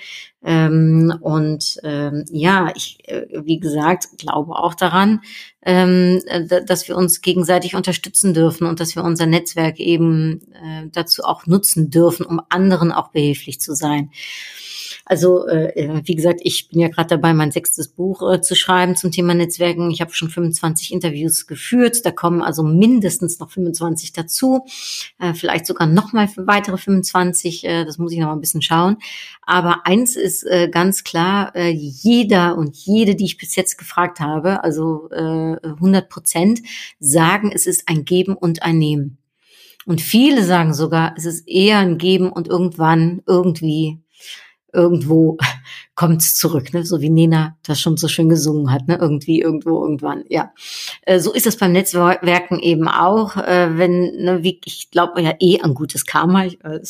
[0.45, 5.21] Ähm, und ähm, ja, ich, äh, wie gesagt, glaube auch daran,
[5.65, 6.21] ähm,
[6.67, 11.47] dass wir uns gegenseitig unterstützen dürfen und dass wir unser Netzwerk eben äh, dazu auch
[11.47, 14.11] nutzen dürfen, um anderen auch behilflich zu sein.
[15.05, 18.97] Also äh, wie gesagt, ich bin ja gerade dabei, mein sechstes Buch äh, zu schreiben
[18.97, 19.91] zum Thema Netzwerken.
[19.91, 22.05] Ich habe schon 25 Interviews geführt.
[22.05, 24.65] Da kommen also mindestens noch 25 dazu,
[25.19, 27.65] äh, vielleicht sogar noch mal weitere 25.
[27.65, 28.97] Äh, das muss ich noch mal ein bisschen schauen.
[29.43, 34.21] Aber eins ist äh, ganz klar: äh, Jeder und jede, die ich bis jetzt gefragt
[34.21, 36.63] habe, also äh, 100 Prozent,
[37.01, 39.19] sagen, es ist ein Geben und ein Nehmen.
[39.85, 44.02] Und viele sagen sogar, es ist eher ein Geben und irgendwann irgendwie
[44.73, 45.37] irgendwo
[45.95, 46.85] kommt's zurück, ne?
[46.85, 48.99] so wie Nena das schon so schön gesungen hat, ne?
[49.01, 50.53] irgendwie, irgendwo, irgendwann, ja.
[51.03, 55.35] Äh, so ist es beim Netzwerken eben auch, äh, wenn, ne, wie, ich glaube ja
[55.41, 56.81] eh an gutes Karma, ich, äh,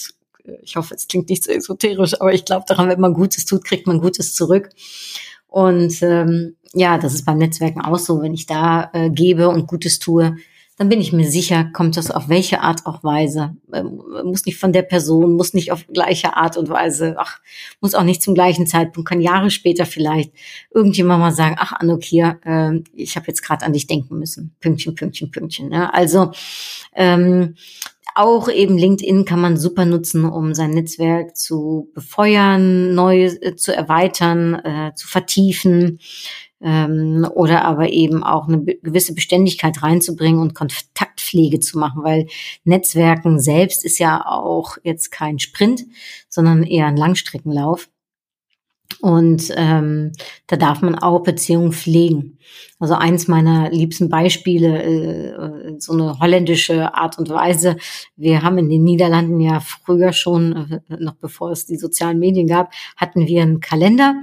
[0.62, 3.64] ich hoffe, es klingt nicht so esoterisch, aber ich glaube daran, wenn man Gutes tut,
[3.64, 4.70] kriegt man Gutes zurück.
[5.46, 9.66] Und ähm, ja, das ist beim Netzwerken auch so, wenn ich da äh, gebe und
[9.66, 10.36] Gutes tue,
[10.82, 13.54] dann bin ich mir sicher, kommt das auf welche Art auch Weise.
[13.72, 17.38] Ähm, muss nicht von der Person, muss nicht auf gleiche Art und Weise, ach,
[17.80, 20.32] muss auch nicht zum gleichen Zeitpunkt, kann Jahre später vielleicht
[20.74, 24.56] irgendjemand mal sagen, ach Anuk hier, äh, ich habe jetzt gerade an dich denken müssen.
[24.58, 25.68] Pünktchen, Pünktchen, Pünktchen.
[25.68, 25.94] Ne?
[25.94, 26.32] Also
[26.96, 27.54] ähm,
[28.16, 33.72] auch eben LinkedIn kann man super nutzen, um sein Netzwerk zu befeuern, neu äh, zu
[33.72, 36.00] erweitern, äh, zu vertiefen
[36.62, 42.26] ähm, oder aber eben auch eine gewisse Beständigkeit reinzubringen und Kontaktpflege zu machen, weil
[42.64, 45.84] Netzwerken selbst ist ja auch jetzt kein Sprint,
[46.28, 47.88] sondern eher ein Langstreckenlauf.
[49.00, 50.12] Und ähm,
[50.46, 52.38] da darf man auch Beziehungen pflegen.
[52.78, 57.76] Also eins meiner liebsten Beispiele, äh, so eine holländische Art und Weise.
[58.16, 62.46] Wir haben in den Niederlanden ja früher schon, äh, noch bevor es die sozialen Medien
[62.46, 64.20] gab, hatten wir einen Kalender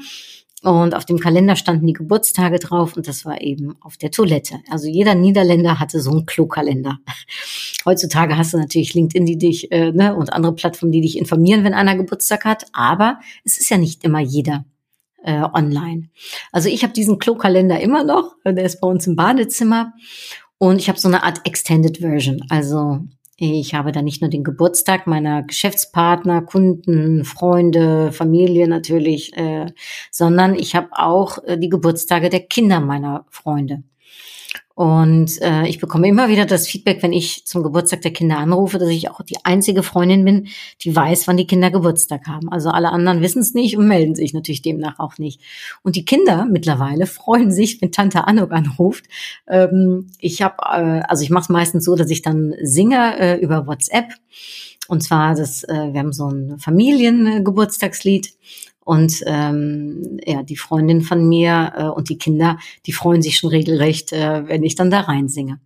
[0.62, 4.60] und auf dem Kalender standen die Geburtstage drauf und das war eben auf der Toilette.
[4.69, 7.00] Also jeder Niederländer hatte so einen Klokalender.
[7.86, 11.63] Heutzutage hast du natürlich LinkedIn, die dich äh, ne, und andere Plattformen, die dich informieren,
[11.63, 12.65] wenn einer Geburtstag hat.
[12.74, 14.65] Aber es ist ja nicht immer jeder
[15.24, 16.10] äh, online.
[16.52, 18.36] Also ich habe diesen Klokalender immer noch.
[18.45, 19.93] Der ist bei uns im Badezimmer.
[20.58, 22.41] Und ich habe so eine Art Extended Version.
[22.50, 23.00] Also
[23.39, 29.67] ich habe da nicht nur den Geburtstag meiner Geschäftspartner, Kunden, Freunde, Familie natürlich, äh,
[30.12, 33.84] sondern ich habe auch äh, die Geburtstage der Kinder meiner Freunde.
[34.75, 38.79] Und äh, ich bekomme immer wieder das Feedback, wenn ich zum Geburtstag der Kinder anrufe,
[38.79, 40.47] dass ich auch die einzige Freundin bin,
[40.81, 42.49] die weiß, wann die Kinder Geburtstag haben.
[42.49, 45.41] Also alle anderen wissen es nicht und melden sich natürlich demnach auch nicht.
[45.83, 49.03] Und die Kinder mittlerweile freuen sich, wenn Tante Anuk anruft.
[49.49, 53.35] Ähm, ich habe, äh, also ich mache es meistens so, dass ich dann singe äh,
[53.41, 54.13] über WhatsApp.
[54.88, 58.33] Und zwar, das, äh, wir haben so ein Familiengeburtstagslied.
[58.89, 63.52] Und ähm, ja, die Freundin von mir äh, und die Kinder, die freuen sich schon
[63.52, 65.60] regelrecht, äh, wenn ich dann da reinsinge.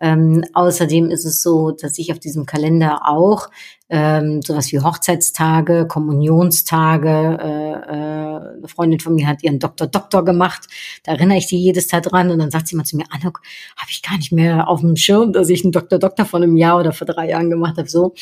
[0.00, 3.50] Ähm, außerdem ist es so, dass ich auf diesem Kalender auch
[3.94, 7.38] ähm, sowas wie Hochzeitstage, Kommunionstage.
[7.42, 10.66] Äh, äh, eine Freundin von mir hat ihren Doktor Doktor gemacht.
[11.04, 13.42] Da erinnere ich die jedes Jahr dran und dann sagt sie mal zu mir, Anuk,
[13.76, 16.56] habe ich gar nicht mehr auf dem Schirm, dass ich einen Doktor Doktor vor einem
[16.56, 17.86] Jahr oder vor drei Jahren gemacht habe.
[17.86, 18.14] So.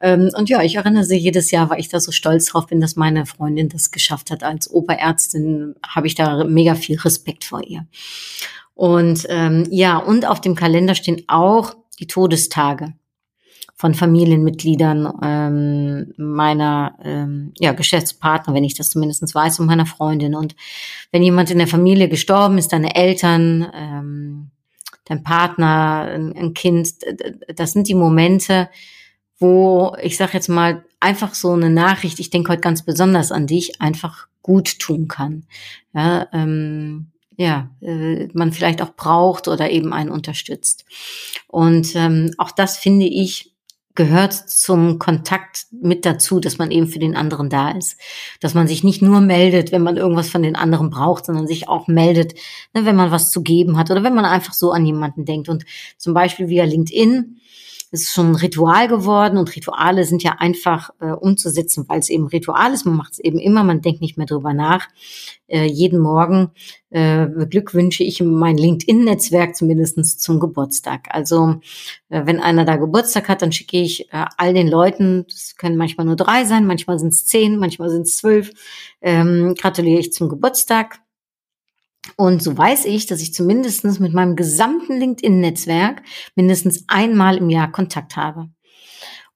[0.00, 2.80] Ähm, und ja, ich erinnere sie jedes Jahr, weil ich da so stolz drauf bin,
[2.80, 4.42] dass meine Freundin das geschafft hat.
[4.42, 7.86] Als Oberärztin habe ich da mega viel Respekt vor ihr.
[8.74, 12.94] Und ähm, ja, und auf dem Kalender stehen auch die Todestage
[13.84, 20.34] von Familienmitgliedern ähm, meiner ähm, ja, Geschäftspartner, wenn ich das zumindest weiß, und meiner Freundin.
[20.34, 20.56] Und
[21.12, 24.50] wenn jemand in der Familie gestorben ist, deine Eltern, ähm,
[25.04, 26.94] dein Partner, ein, ein Kind,
[27.54, 28.70] das sind die Momente,
[29.38, 33.46] wo ich sage jetzt mal einfach so eine Nachricht, ich denke heute ganz besonders an
[33.46, 35.44] dich, einfach gut tun kann.
[35.92, 40.86] Ja, ähm, ja, äh, man vielleicht auch braucht oder eben einen unterstützt.
[41.48, 43.53] Und ähm, auch das finde ich
[43.94, 47.96] gehört zum Kontakt mit dazu, dass man eben für den anderen da ist.
[48.40, 51.68] Dass man sich nicht nur meldet, wenn man irgendwas von den anderen braucht, sondern sich
[51.68, 52.34] auch meldet,
[52.74, 55.48] ne, wenn man was zu geben hat oder wenn man einfach so an jemanden denkt.
[55.48, 55.64] Und
[55.96, 57.40] zum Beispiel via LinkedIn
[57.94, 62.10] es ist schon ein Ritual geworden und Rituale sind ja einfach äh, umzusetzen, weil es
[62.10, 62.84] eben Ritual ist.
[62.84, 64.88] Man macht es eben immer, man denkt nicht mehr drüber nach.
[65.46, 66.50] Äh, jeden Morgen
[66.90, 71.06] äh, beglückwünsche ich mein LinkedIn-Netzwerk zumindestens zum Geburtstag.
[71.10, 71.60] Also
[72.08, 75.76] äh, wenn einer da Geburtstag hat, dann schicke ich äh, all den Leuten, das können
[75.76, 78.50] manchmal nur drei sein, manchmal sind es zehn, manchmal sind es zwölf,
[79.02, 80.98] ähm, gratuliere ich zum Geburtstag
[82.16, 86.02] und so weiß ich, dass ich zumindestens mit meinem gesamten LinkedIn-Netzwerk
[86.34, 88.48] mindestens einmal im Jahr Kontakt habe.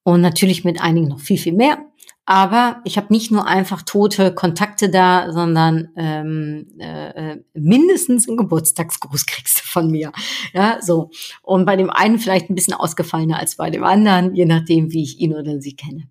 [0.03, 1.85] Und natürlich mit einigen noch viel, viel mehr.
[2.31, 9.25] Aber ich habe nicht nur einfach tote Kontakte da, sondern ähm, äh, mindestens einen Geburtstagsgruß
[9.25, 10.11] kriegst du von mir.
[10.53, 11.09] Ja, so.
[11.41, 15.01] Und bei dem einen vielleicht ein bisschen ausgefallener als bei dem anderen, je nachdem, wie
[15.01, 16.07] ich ihn oder sie kenne.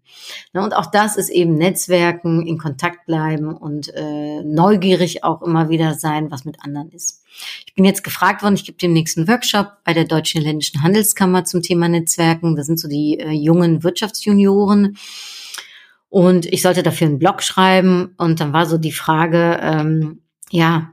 [0.52, 5.68] Na, und auch das ist eben Netzwerken, in Kontakt bleiben und äh, neugierig auch immer
[5.68, 7.22] wieder sein, was mit anderen ist.
[7.64, 11.44] Ich bin jetzt gefragt worden, ich gebe den nächsten Workshop bei der Deutschen Ländischen Handelskammer
[11.44, 12.56] zum Thema Netzwerken.
[12.56, 14.96] Das sind so die äh, jungen Wirtschaftsjunioren.
[16.08, 18.14] Und ich sollte dafür einen Blog schreiben.
[18.16, 20.92] Und dann war so die Frage, ähm, ja,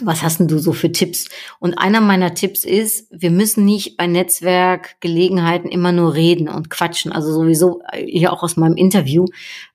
[0.00, 1.28] was hast denn du so für Tipps?
[1.58, 7.12] Und einer meiner Tipps ist, wir müssen nicht bei Netzwerkgelegenheiten immer nur reden und quatschen.
[7.12, 9.26] Also sowieso hier auch aus meinem Interview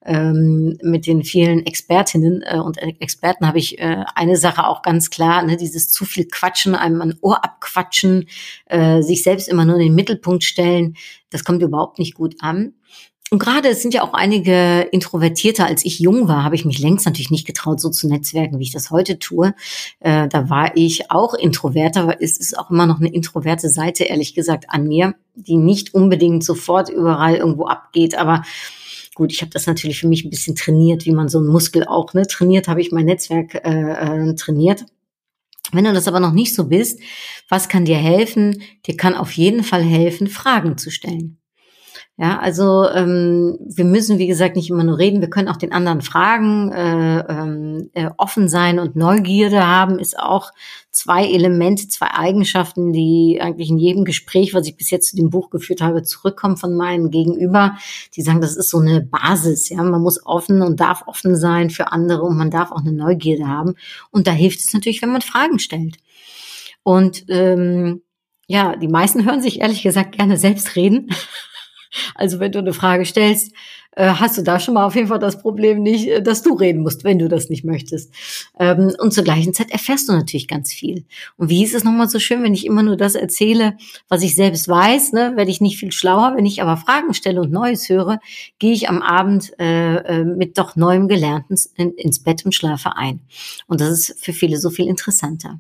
[0.06, 5.10] ähm, mit den vielen Expertinnen äh, und Experten habe ich äh, eine Sache auch ganz
[5.10, 8.28] klar, ne, dieses zu viel Quatschen, einem ein Ohr abquatschen,
[8.65, 10.96] äh, sich selbst immer nur in den Mittelpunkt stellen,
[11.30, 12.74] das kommt überhaupt nicht gut an.
[13.34, 16.78] Und gerade es sind ja auch einige introvertierter, als ich jung war, habe ich mich
[16.78, 19.56] längst natürlich nicht getraut, so zu netzwerken, wie ich das heute tue.
[20.02, 24.04] Äh, da war ich auch introverter, aber es ist auch immer noch eine introverte Seite,
[24.04, 28.13] ehrlich gesagt, an mir, die nicht unbedingt sofort überall irgendwo abgeht.
[28.13, 28.43] Aber
[29.15, 31.86] gut, ich habe das natürlich für mich ein bisschen trainiert, wie man so einen Muskel
[31.86, 34.86] auch ne, trainiert, habe ich mein Netzwerk äh, äh, trainiert.
[35.72, 37.00] Wenn du das aber noch nicht so bist,
[37.50, 38.62] was kann dir helfen?
[38.86, 41.39] Dir kann auf jeden Fall helfen, Fragen zu stellen.
[42.15, 45.71] Ja, also ähm, wir müssen, wie gesagt, nicht immer nur reden, wir können auch den
[45.71, 46.71] anderen fragen.
[46.71, 50.52] Äh, ähm, äh, offen sein und Neugierde haben ist auch
[50.91, 55.32] zwei Elemente, zwei Eigenschaften, die eigentlich in jedem Gespräch, was ich bis jetzt zu dem
[55.32, 57.78] Buch geführt habe, zurückkommen von meinen Gegenüber.
[58.15, 59.69] Die sagen, das ist so eine Basis.
[59.69, 62.93] Ja, man muss offen und darf offen sein für andere und man darf auch eine
[62.93, 63.73] Neugierde haben.
[64.12, 65.97] Und da hilft es natürlich, wenn man Fragen stellt.
[66.84, 68.04] Und ähm,
[68.45, 71.10] ja, die meisten hören sich ehrlich gesagt gerne selbst reden.
[72.15, 73.53] Also wenn du eine Frage stellst,
[73.95, 76.82] hast du da schon mal auf jeden Fall das Problem nicht, äh, dass du reden
[76.82, 78.12] musst, wenn du das nicht möchtest.
[78.60, 81.06] Ähm, und zur gleichen Zeit erfährst du natürlich ganz viel.
[81.38, 83.77] Und wie hieß es nochmal so schön, wenn ich immer nur das erzähle,
[84.10, 86.34] was ich selbst weiß, ne, werde ich nicht viel schlauer.
[86.36, 88.19] Wenn ich aber Fragen stelle und Neues höre,
[88.60, 93.21] gehe ich am Abend äh, äh mit doch neuem Gelernten ins Bett und schlafe ein.
[93.67, 95.60] Und das ist für viele so viel interessanter.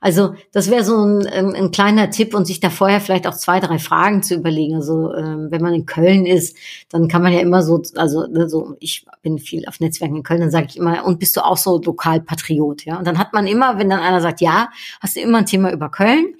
[0.00, 3.60] Also das wäre so ein, ein, kleiner Tipp und sich da vorher vielleicht auch zwei,
[3.60, 4.76] drei Fragen zu überlegen.
[4.76, 6.56] Also ähm, wenn man in Köln ist,
[6.88, 10.22] dann kann man ja immer so, also ne, so ich bin viel auf Netzwerken in
[10.22, 12.84] Köln, dann sage ich immer, und bist du auch so Lokalpatriot?
[12.84, 14.70] Ja, und dann hat man immer, wenn dann einer sagt, ja,
[15.00, 16.34] hast du immer ein Thema über Köln.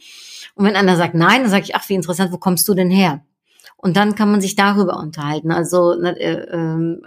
[0.54, 2.90] Und wenn einer sagt nein, dann sage ich, ach, wie interessant, wo kommst du denn
[2.90, 3.22] her?
[3.84, 5.50] Und dann kann man sich darüber unterhalten.
[5.50, 7.00] Also äh, äh,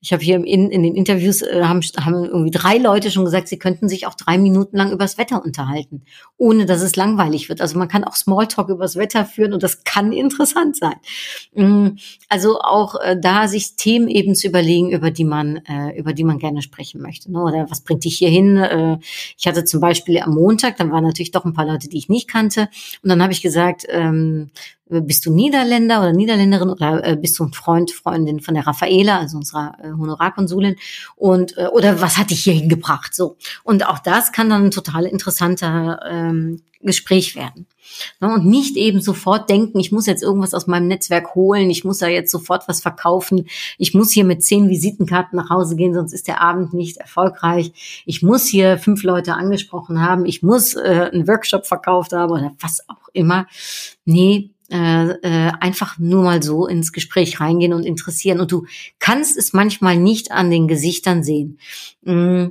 [0.00, 3.46] ich habe hier in, in den Interviews äh, haben, haben irgendwie drei Leute schon gesagt,
[3.46, 6.02] sie könnten sich auch drei Minuten lang übers Wetter unterhalten,
[6.36, 7.60] ohne dass es langweilig wird.
[7.60, 10.96] Also man kann auch Smalltalk übers Wetter führen und das kann interessant sein.
[11.54, 16.14] Mm, also auch äh, da sich Themen eben zu überlegen, über die man äh, über
[16.14, 17.30] die man gerne sprechen möchte.
[17.30, 17.40] Ne?
[17.40, 18.56] Oder was bringt dich hier hin?
[18.56, 18.98] Äh,
[19.36, 22.08] ich hatte zum Beispiel am Montag, dann waren natürlich doch ein paar Leute, die ich
[22.08, 22.68] nicht kannte,
[23.04, 27.38] und dann habe ich gesagt, ähm, äh, bist du Niederländer oder Niederländerin oder äh, bist
[27.38, 30.76] du ein Freund, Freundin von der Raffaela, also unserer äh, Honorarkonsulin
[31.16, 34.70] und äh, oder was hat dich hier hingebracht so und auch das kann dann ein
[34.70, 37.66] total interessanter ähm, Gespräch werden.
[38.20, 41.84] Ne, und nicht eben sofort denken, ich muss jetzt irgendwas aus meinem Netzwerk holen, ich
[41.84, 43.46] muss da jetzt sofort was verkaufen,
[43.78, 48.02] ich muss hier mit zehn Visitenkarten nach Hause gehen, sonst ist der Abend nicht erfolgreich.
[48.04, 52.52] Ich muss hier fünf Leute angesprochen haben, ich muss äh, einen Workshop verkauft haben oder
[52.60, 53.46] was auch immer.
[54.04, 58.40] Nee, äh, äh, einfach nur mal so ins Gespräch reingehen und interessieren.
[58.40, 58.66] Und du
[58.98, 61.58] kannst es manchmal nicht an den Gesichtern sehen.
[62.02, 62.48] Mm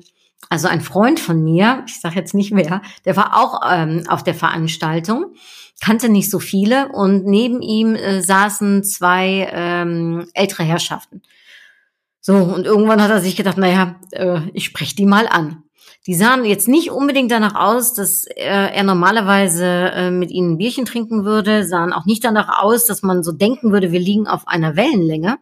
[0.49, 4.23] also ein Freund von mir, ich sage jetzt nicht mehr, der war auch ähm, auf
[4.23, 5.33] der Veranstaltung,
[5.81, 11.21] kannte nicht so viele und neben ihm äh, saßen zwei ähm, ältere Herrschaften.
[12.21, 15.63] So, und irgendwann hat er sich gedacht, naja, äh, ich spreche die mal an.
[16.07, 20.57] Die sahen jetzt nicht unbedingt danach aus, dass er, er normalerweise äh, mit ihnen ein
[20.57, 24.25] Bierchen trinken würde, sahen auch nicht danach aus, dass man so denken würde, wir liegen
[24.25, 25.37] auf einer Wellenlänge.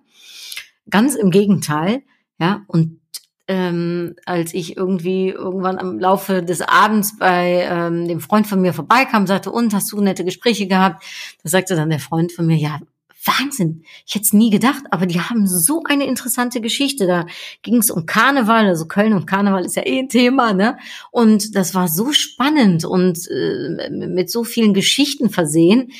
[0.89, 2.01] Ganz im Gegenteil.
[2.39, 2.99] Ja, und
[3.47, 8.73] ähm, als ich irgendwie irgendwann am Laufe des Abends bei ähm, dem Freund von mir
[8.73, 11.04] vorbeikam, sagte, und hast du nette Gespräche gehabt?
[11.43, 12.80] Da sagte dann der Freund von mir, ja,
[13.25, 17.07] Wahnsinn, ich hätte es nie gedacht, aber die haben so eine interessante Geschichte.
[17.07, 17.25] Da
[17.61, 20.77] ging es um Karneval, also Köln und Karneval ist ja eh ein Thema, ne?
[21.11, 25.91] Und das war so spannend und äh, mit so vielen Geschichten versehen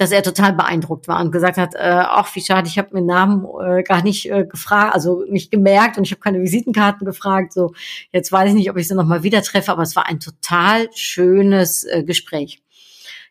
[0.00, 3.04] dass er total beeindruckt war und gesagt hat, äh, ach wie schade, ich habe meinen
[3.04, 7.52] Namen äh, gar nicht äh, gefragt, also nicht gemerkt und ich habe keine Visitenkarten gefragt.
[7.52, 7.74] So,
[8.10, 10.88] jetzt weiß ich nicht, ob ich sie nochmal wieder treffe, aber es war ein total
[10.94, 12.62] schönes äh, Gespräch.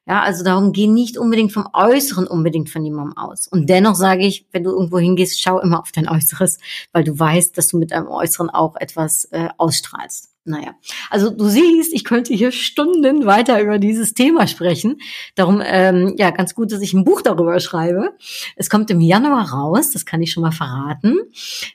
[0.10, 3.48] Ja, also darum geh nicht unbedingt vom Äußeren unbedingt von jemandem aus.
[3.48, 6.58] Und dennoch sage ich, wenn du irgendwo hingehst, schau immer auf dein Äußeres,
[6.92, 10.29] weil du weißt, dass du mit deinem Äußeren auch etwas äh, ausstrahlst.
[10.46, 10.74] Naja,
[11.10, 14.98] also du siehst, ich könnte hier Stunden weiter über dieses Thema sprechen.
[15.36, 18.18] Darum, ähm, ja, ganz gut, dass ich ein Buch darüber schreibe.
[18.56, 21.18] Es kommt im Januar raus, das kann ich schon mal verraten.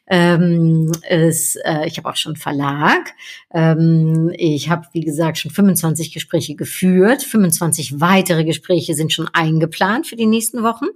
[0.06, 3.12] Ähm, es, äh, ich habe auch schon Verlag.
[3.52, 7.22] Ähm, ich habe, wie gesagt, schon 25 Gespräche geführt.
[7.22, 10.86] 25 weitere Gespräche sind schon eingeplant für die nächsten Wochen.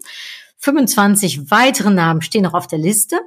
[0.57, 3.21] 25 weitere Namen stehen noch auf der Liste.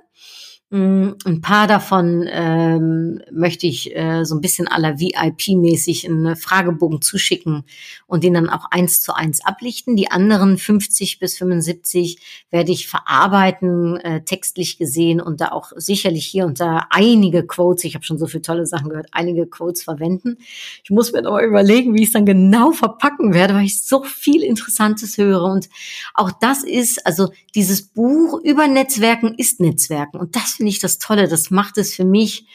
[0.74, 7.02] Mm, ein paar davon ähm, möchte ich äh, so ein bisschen aller VIP-mäßig einen Fragebogen
[7.02, 7.66] zuschicken
[8.08, 9.98] und den dann auch eins zu eins ablichten.
[9.98, 16.26] Die anderen 50 bis 75 werde ich verarbeiten, äh, textlich gesehen und da auch sicherlich
[16.26, 19.84] hier und da einige Quotes, ich habe schon so viele tolle Sachen gehört, einige Quotes
[19.84, 20.38] verwenden.
[20.86, 24.04] Ich muss mir aber überlegen, wie ich es dann genau verpacken werde, weil ich so
[24.04, 25.44] viel Interessantes höre.
[25.44, 25.68] Und
[26.14, 30.18] auch das ist, also dieses Buch über Netzwerken ist Netzwerken.
[30.18, 31.28] Und das finde ich das Tolle.
[31.28, 32.46] Das macht es für mich,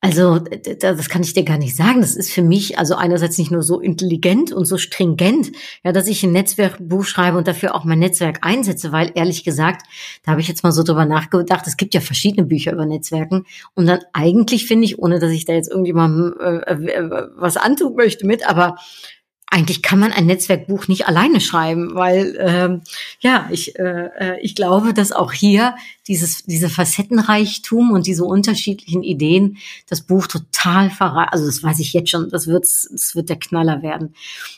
[0.00, 2.00] also das kann ich dir gar nicht sagen.
[2.00, 5.52] Das ist für mich also einerseits nicht nur so intelligent und so stringent,
[5.84, 9.82] ja, dass ich ein Netzwerkbuch schreibe und dafür auch mein Netzwerk einsetze, weil ehrlich gesagt,
[10.24, 11.66] da habe ich jetzt mal so drüber nachgedacht.
[11.66, 15.44] Es gibt ja verschiedene Bücher über Netzwerken und dann eigentlich finde ich, ohne dass ich
[15.44, 18.76] da jetzt irgendjemandem äh, äh, was antun möchte mit, aber
[19.50, 22.82] eigentlich kann man ein Netzwerkbuch nicht alleine schreiben, weil ähm,
[23.20, 25.74] ja, ich, äh, äh, ich glaube, dass auch hier
[26.06, 29.56] dieses diese Facettenreichtum und diese unterschiedlichen Ideen
[29.88, 31.30] das Buch total verraten.
[31.32, 34.14] Also das weiß ich jetzt schon, das wird das wird der Knaller werden.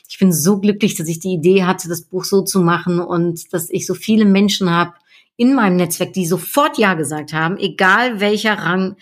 [0.09, 3.53] Ich bin so glücklich, dass ich die Idee hatte, das Buch so zu machen und
[3.53, 4.93] dass ich so viele Menschen habe
[5.37, 8.97] in meinem Netzwerk, die sofort ja gesagt haben, egal welcher Rang,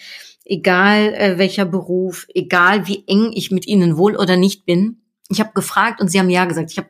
[0.45, 4.98] egal äh, welcher Beruf, egal wie eng ich mit ihnen wohl oder nicht bin
[5.29, 6.71] ich habe gefragt und sie haben ja gesagt.
[6.71, 6.89] Ich habe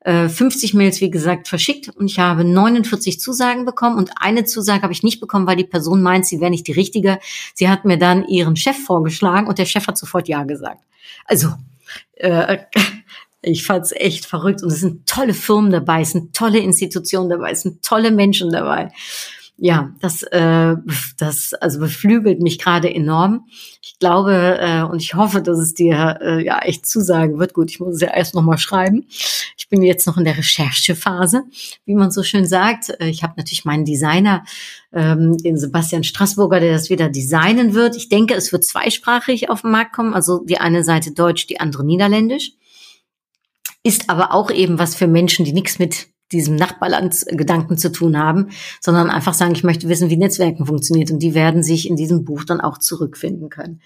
[0.00, 4.82] äh, 50 Mails, wie gesagt, verschickt und ich habe 49 Zusagen bekommen und eine Zusage
[4.82, 7.18] habe ich nicht bekommen, weil die Person meint, sie wäre nicht die richtige.
[7.54, 10.82] Sie hat mir dann ihren Chef vorgeschlagen und der Chef hat sofort ja gesagt.
[11.26, 11.54] Also
[12.16, 12.58] äh,
[13.42, 17.50] ich fand's echt verrückt und es sind tolle Firmen dabei, es sind tolle Institutionen dabei,
[17.50, 18.90] es sind tolle Menschen dabei
[19.56, 20.74] ja, das, äh,
[21.16, 23.46] das also beflügelt mich gerade enorm.
[23.82, 27.54] Ich glaube äh, und ich hoffe, dass es dir äh, ja echt zusagen wird.
[27.54, 29.06] Gut, ich muss es ja erst noch mal schreiben.
[29.56, 31.44] Ich bin jetzt noch in der Recherchephase,
[31.84, 32.90] wie man so schön sagt.
[33.00, 34.44] Äh, ich habe natürlich meinen Designer,
[34.92, 37.96] ähm, den Sebastian Straßburger, der das wieder designen wird.
[37.96, 40.14] Ich denke, es wird zweisprachig auf den Markt kommen.
[40.14, 42.52] Also die eine Seite Deutsch, die andere Niederländisch.
[43.84, 48.48] Ist aber auch eben was für Menschen, die nichts mit diesem Nachbarlandsgedanken zu tun haben,
[48.80, 52.24] sondern einfach sagen, ich möchte wissen, wie Netzwerken funktioniert und die werden sich in diesem
[52.24, 53.80] Buch dann auch zurückfinden können.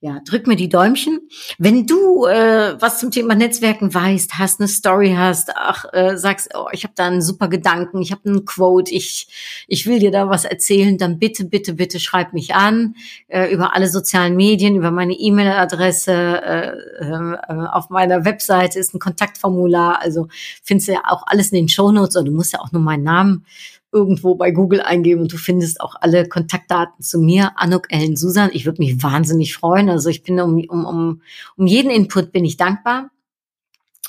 [0.00, 1.20] Ja, drück mir die Däumchen.
[1.58, 6.50] Wenn du äh, was zum Thema Netzwerken weißt, hast eine Story hast, ach äh, sagst,
[6.54, 9.28] oh, ich habe da einen super Gedanken, ich habe einen Quote, ich
[9.68, 12.94] ich will dir da was erzählen, dann bitte bitte bitte schreib mich an
[13.28, 16.68] äh, über alle sozialen Medien, über meine E-Mail-Adresse, äh,
[17.00, 20.28] äh, auf meiner Webseite ist ein Kontaktformular, also
[20.62, 23.04] findest du ja auch alles in den Shownotes oder du musst ja auch nur meinen
[23.04, 23.46] Namen
[23.92, 28.50] irgendwo bei Google eingeben und du findest auch alle Kontaktdaten zu mir, Anuk Ellen Susan.
[28.52, 29.88] Ich würde mich wahnsinnig freuen.
[29.88, 31.22] Also ich bin um, um, um,
[31.56, 33.10] um jeden Input bin ich dankbar.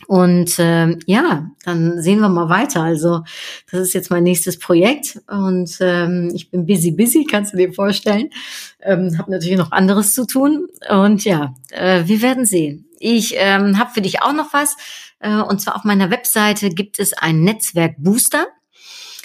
[0.05, 2.84] Und äh, ja, dann sehen wir mal weiter.
[2.84, 3.24] Also
[3.72, 7.74] das ist jetzt mein nächstes Projekt und ähm, ich bin busy, busy, kannst du dir
[7.74, 8.30] vorstellen.
[8.82, 12.86] Ähm, habe natürlich noch anderes zu tun und ja, äh, wir werden sehen.
[12.99, 14.76] Ich ähm, habe für dich auch noch was
[15.22, 18.47] und zwar auf meiner Webseite gibt es einen Netzwerk Booster.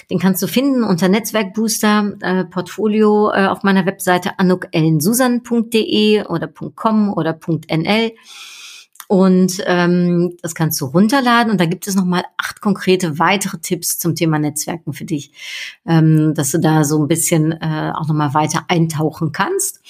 [0.09, 7.13] Den kannst du finden unter Netzwerkbooster äh, Portfolio äh, auf meiner Webseite anukellensusan.de oder .com
[7.13, 8.11] oder .nl.
[9.07, 13.99] Und ähm, das kannst du runterladen und da gibt es nochmal acht konkrete weitere Tipps
[13.99, 15.31] zum Thema Netzwerken für dich,
[15.85, 19.81] ähm, dass du da so ein bisschen äh, auch nochmal weiter eintauchen kannst.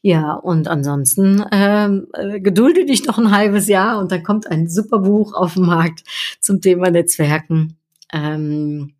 [0.00, 4.68] Ja, und ansonsten ähm, äh, gedulde dich noch ein halbes Jahr und dann kommt ein
[4.68, 6.04] super Buch auf den Markt
[6.40, 7.76] zum Thema Netzwerken.
[8.12, 8.94] Ähm,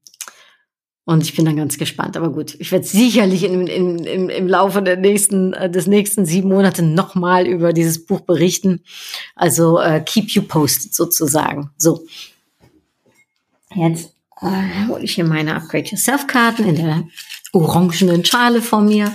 [1.04, 2.16] und ich bin dann ganz gespannt.
[2.16, 6.26] Aber gut, ich werde sicherlich in, in, im, im Laufe der nächsten, äh, des nächsten
[6.26, 8.82] sieben Monate nochmal über dieses Buch berichten.
[9.34, 11.70] Also äh, keep you posted sozusagen.
[11.76, 12.06] So.
[13.74, 17.08] Jetzt äh, hole ich hier meine Upgrade Yourself Karten in der
[17.52, 19.14] orangenen Schale vor mir.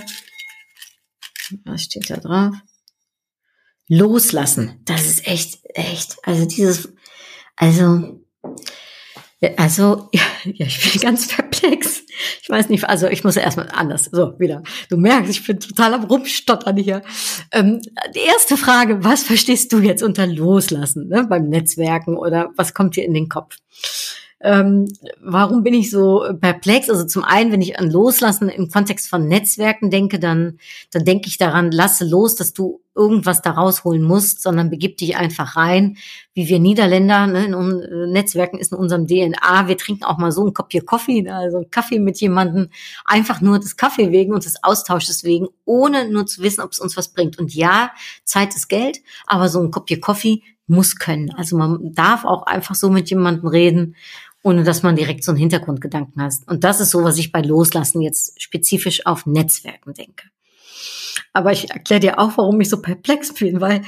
[1.64, 2.54] Was steht da drauf?
[3.88, 4.80] Loslassen.
[4.84, 6.18] Das ist echt, echt.
[6.22, 6.92] Also dieses,
[7.56, 8.20] also
[9.56, 10.22] also, ja,
[10.66, 12.02] ich bin ganz perplex.
[12.42, 14.08] Ich weiß nicht, also ich muss erstmal anders.
[14.10, 14.62] So, wieder.
[14.88, 17.02] Du merkst, ich bin total am Rumstottern hier.
[17.52, 17.80] Ähm,
[18.14, 22.96] die erste Frage, was verstehst du jetzt unter Loslassen ne, beim Netzwerken oder was kommt
[22.96, 23.56] dir in den Kopf?
[24.40, 24.86] Ähm,
[25.20, 26.88] warum bin ich so perplex?
[26.88, 30.60] Also zum einen, wenn ich an Loslassen im Kontext von Netzwerken denke, dann,
[30.92, 35.16] dann denke ich daran, lasse los, dass du irgendwas da rausholen musst, sondern begib dich
[35.16, 35.96] einfach rein.
[36.34, 40.30] Wie wir Niederländer, ne, in uh, Netzwerken ist in unserem DNA, wir trinken auch mal
[40.30, 42.68] so ein Kopf Kaffee, ne, also einen Kaffee mit jemandem,
[43.04, 46.78] einfach nur des Kaffee wegen und des Austausches wegen, ohne nur zu wissen, ob es
[46.78, 47.38] uns was bringt.
[47.38, 47.90] Und ja,
[48.24, 51.30] Zeit ist Geld, aber so ein Kopf Kaffee muss können.
[51.36, 53.96] Also man darf auch einfach so mit jemandem reden
[54.42, 56.34] ohne dass man direkt so einen Hintergrundgedanken hat.
[56.46, 60.28] Und das ist so, was ich bei Loslassen jetzt spezifisch auf Netzwerken denke.
[61.32, 63.82] Aber ich erkläre dir auch, warum ich so perplex bin, weil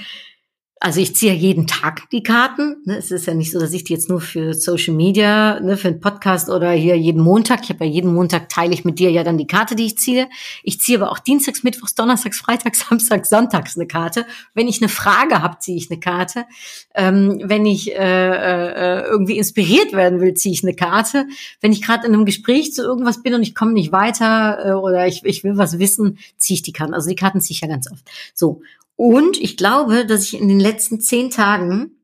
[0.82, 2.76] also ich ziehe jeden Tag die Karten.
[2.86, 2.96] Ne?
[2.96, 5.88] Es ist ja nicht so, dass ich die jetzt nur für Social Media, ne, für
[5.88, 7.60] einen Podcast oder hier jeden Montag.
[7.64, 9.98] Ich habe ja jeden Montag teile ich mit dir ja dann die Karte, die ich
[9.98, 10.30] ziehe.
[10.62, 14.24] Ich ziehe aber auch Dienstags, Mittwochs, Donnerstags, Freitags, Samstags, Sonntags eine Karte.
[14.54, 16.46] Wenn ich eine Frage habe, ziehe ich eine Karte.
[16.94, 21.26] Ähm, wenn ich äh, äh, irgendwie inspiriert werden will, ziehe ich eine Karte.
[21.60, 24.72] Wenn ich gerade in einem Gespräch zu irgendwas bin und ich komme nicht weiter äh,
[24.72, 26.94] oder ich, ich will was wissen, ziehe ich die Karten.
[26.94, 28.08] Also die Karten ziehe ich ja ganz oft.
[28.32, 28.62] So.
[29.02, 32.02] Und ich glaube, dass ich in den letzten zehn Tagen,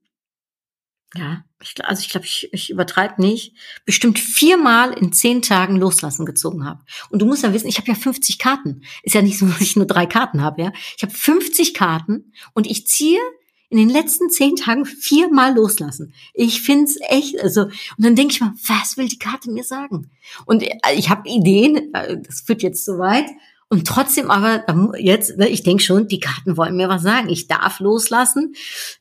[1.15, 3.53] ja, ich, also ich glaube, ich, ich übertreibe nicht,
[3.85, 6.83] bestimmt viermal in zehn Tagen loslassen gezogen habe.
[7.11, 8.81] Und du musst ja wissen, ich habe ja 50 Karten.
[9.03, 10.73] Ist ja nicht so, dass ich nur drei Karten habe, ja.
[10.97, 13.21] Ich habe 50 Karten und ich ziehe
[13.69, 16.15] in den letzten zehn Tagen viermal loslassen.
[16.33, 20.13] Ich find's echt, also, und dann denke ich mal, was will die Karte mir sagen?
[20.47, 23.27] Und äh, ich habe Ideen, äh, das führt jetzt zu weit,
[23.69, 24.65] und trotzdem aber
[24.97, 27.29] jetzt, ne, ich denke schon, die Karten wollen mir was sagen.
[27.29, 28.55] Ich darf loslassen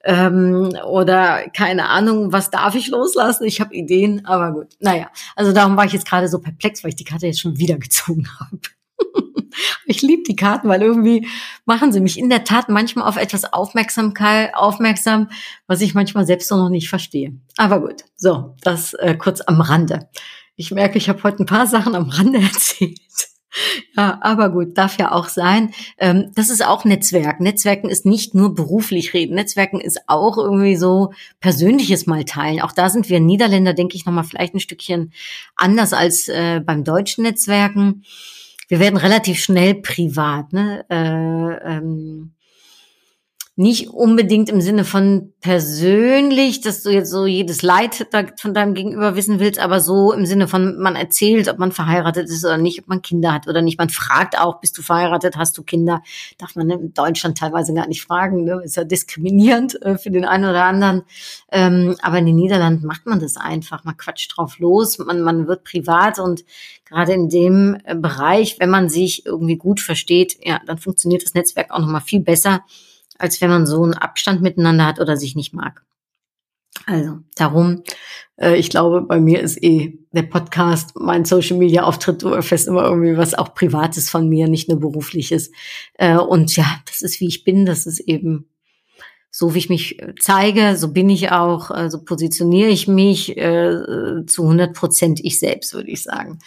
[0.03, 3.45] ähm, oder keine Ahnung, was darf ich loslassen?
[3.45, 4.68] Ich habe Ideen, aber gut.
[4.80, 7.59] Naja, also darum war ich jetzt gerade so perplex, weil ich die Karte jetzt schon
[7.59, 8.59] wieder gezogen habe.
[9.86, 11.28] ich liebe die Karten, weil irgendwie
[11.66, 15.30] machen sie mich in der Tat manchmal auf etwas Aufmerksamkeit aufmerksam,
[15.68, 17.39] was ich manchmal selbst noch nicht verstehe.
[17.57, 20.09] Aber gut, so, das äh, kurz am Rande.
[20.55, 23.34] Ich merke, ich habe heute ein paar Sachen am Rande erzählt.
[23.95, 25.72] Ja, aber gut, darf ja auch sein.
[25.97, 27.39] Ähm, das ist auch Netzwerk.
[27.39, 29.36] Netzwerken ist nicht nur beruflich reden.
[29.36, 32.62] Netzwerken ist auch irgendwie so persönliches mal teilen.
[32.62, 35.14] Auch da sind wir Niederländer, denke ich, nochmal vielleicht ein Stückchen
[35.56, 38.03] anders als äh, beim deutschen Netzwerken.
[38.68, 40.51] Wir werden relativ schnell privat.
[40.51, 40.86] Ne?
[43.58, 48.06] Nicht unbedingt im Sinne von persönlich, dass du jetzt so jedes Leid
[48.38, 52.28] von deinem Gegenüber wissen willst, aber so im Sinne von, man erzählt, ob man verheiratet
[52.28, 53.78] ist oder nicht, ob man Kinder hat oder nicht.
[53.78, 56.01] Man fragt auch, bist du verheiratet, hast du Kinder?
[56.38, 58.62] Darf man in Deutschland teilweise gar nicht fragen, ne?
[58.62, 61.03] ist ja diskriminierend äh, für den einen oder anderen.
[61.49, 65.47] Ähm, aber in den Niederlanden macht man das einfach, man quatscht drauf los, man, man
[65.47, 66.43] wird privat und
[66.84, 71.36] gerade in dem äh, Bereich, wenn man sich irgendwie gut versteht, ja, dann funktioniert das
[71.36, 72.66] Netzwerk auch nochmal viel besser
[73.18, 75.84] als wenn man so einen Abstand miteinander hat oder sich nicht mag.
[76.86, 77.84] Also darum,
[78.38, 82.68] äh, ich glaube, bei mir ist eh der Podcast, mein Social Media Auftritt, du erfährst
[82.68, 85.51] immer irgendwie was auch Privates von mir, nicht nur berufliches.
[85.95, 88.49] Äh, und ja, das ist wie ich bin, das ist eben
[89.38, 93.36] so wie ich mich äh, zeige, so bin ich auch, äh, so positioniere ich mich
[93.36, 96.39] äh, zu 100 Prozent ich selbst, würde ich sagen.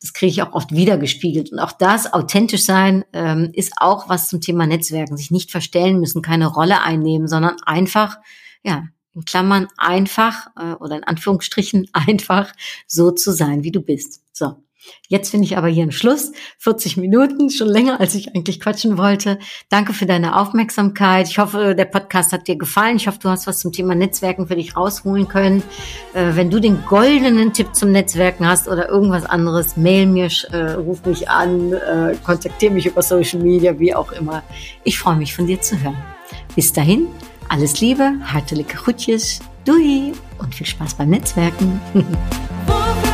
[0.00, 1.52] Das kriege ich auch oft wiedergespiegelt.
[1.52, 5.18] Und auch das, authentisch sein, ähm, ist auch was zum Thema Netzwerken.
[5.18, 8.16] Sich nicht verstellen müssen, keine Rolle einnehmen, sondern einfach,
[8.62, 8.84] ja,
[9.14, 12.54] in Klammern einfach äh, oder in Anführungsstrichen einfach
[12.86, 14.22] so zu sein, wie du bist.
[14.32, 14.56] So.
[15.08, 16.32] Jetzt finde ich aber hier einen Schluss.
[16.58, 19.38] 40 Minuten, schon länger, als ich eigentlich quatschen wollte.
[19.68, 21.28] Danke für deine Aufmerksamkeit.
[21.28, 22.96] Ich hoffe, der Podcast hat dir gefallen.
[22.96, 25.62] Ich hoffe, du hast was zum Thema Netzwerken für dich rausholen können.
[26.14, 30.72] Äh, wenn du den goldenen Tipp zum Netzwerken hast oder irgendwas anderes, mail mir, äh,
[30.72, 34.42] ruf mich an, äh, kontaktiere mich über Social Media, wie auch immer.
[34.84, 35.96] Ich freue mich, von dir zu hören.
[36.54, 37.08] Bis dahin,
[37.48, 41.80] alles Liebe, hartelijke groetjes, doei und viel Spaß beim Netzwerken.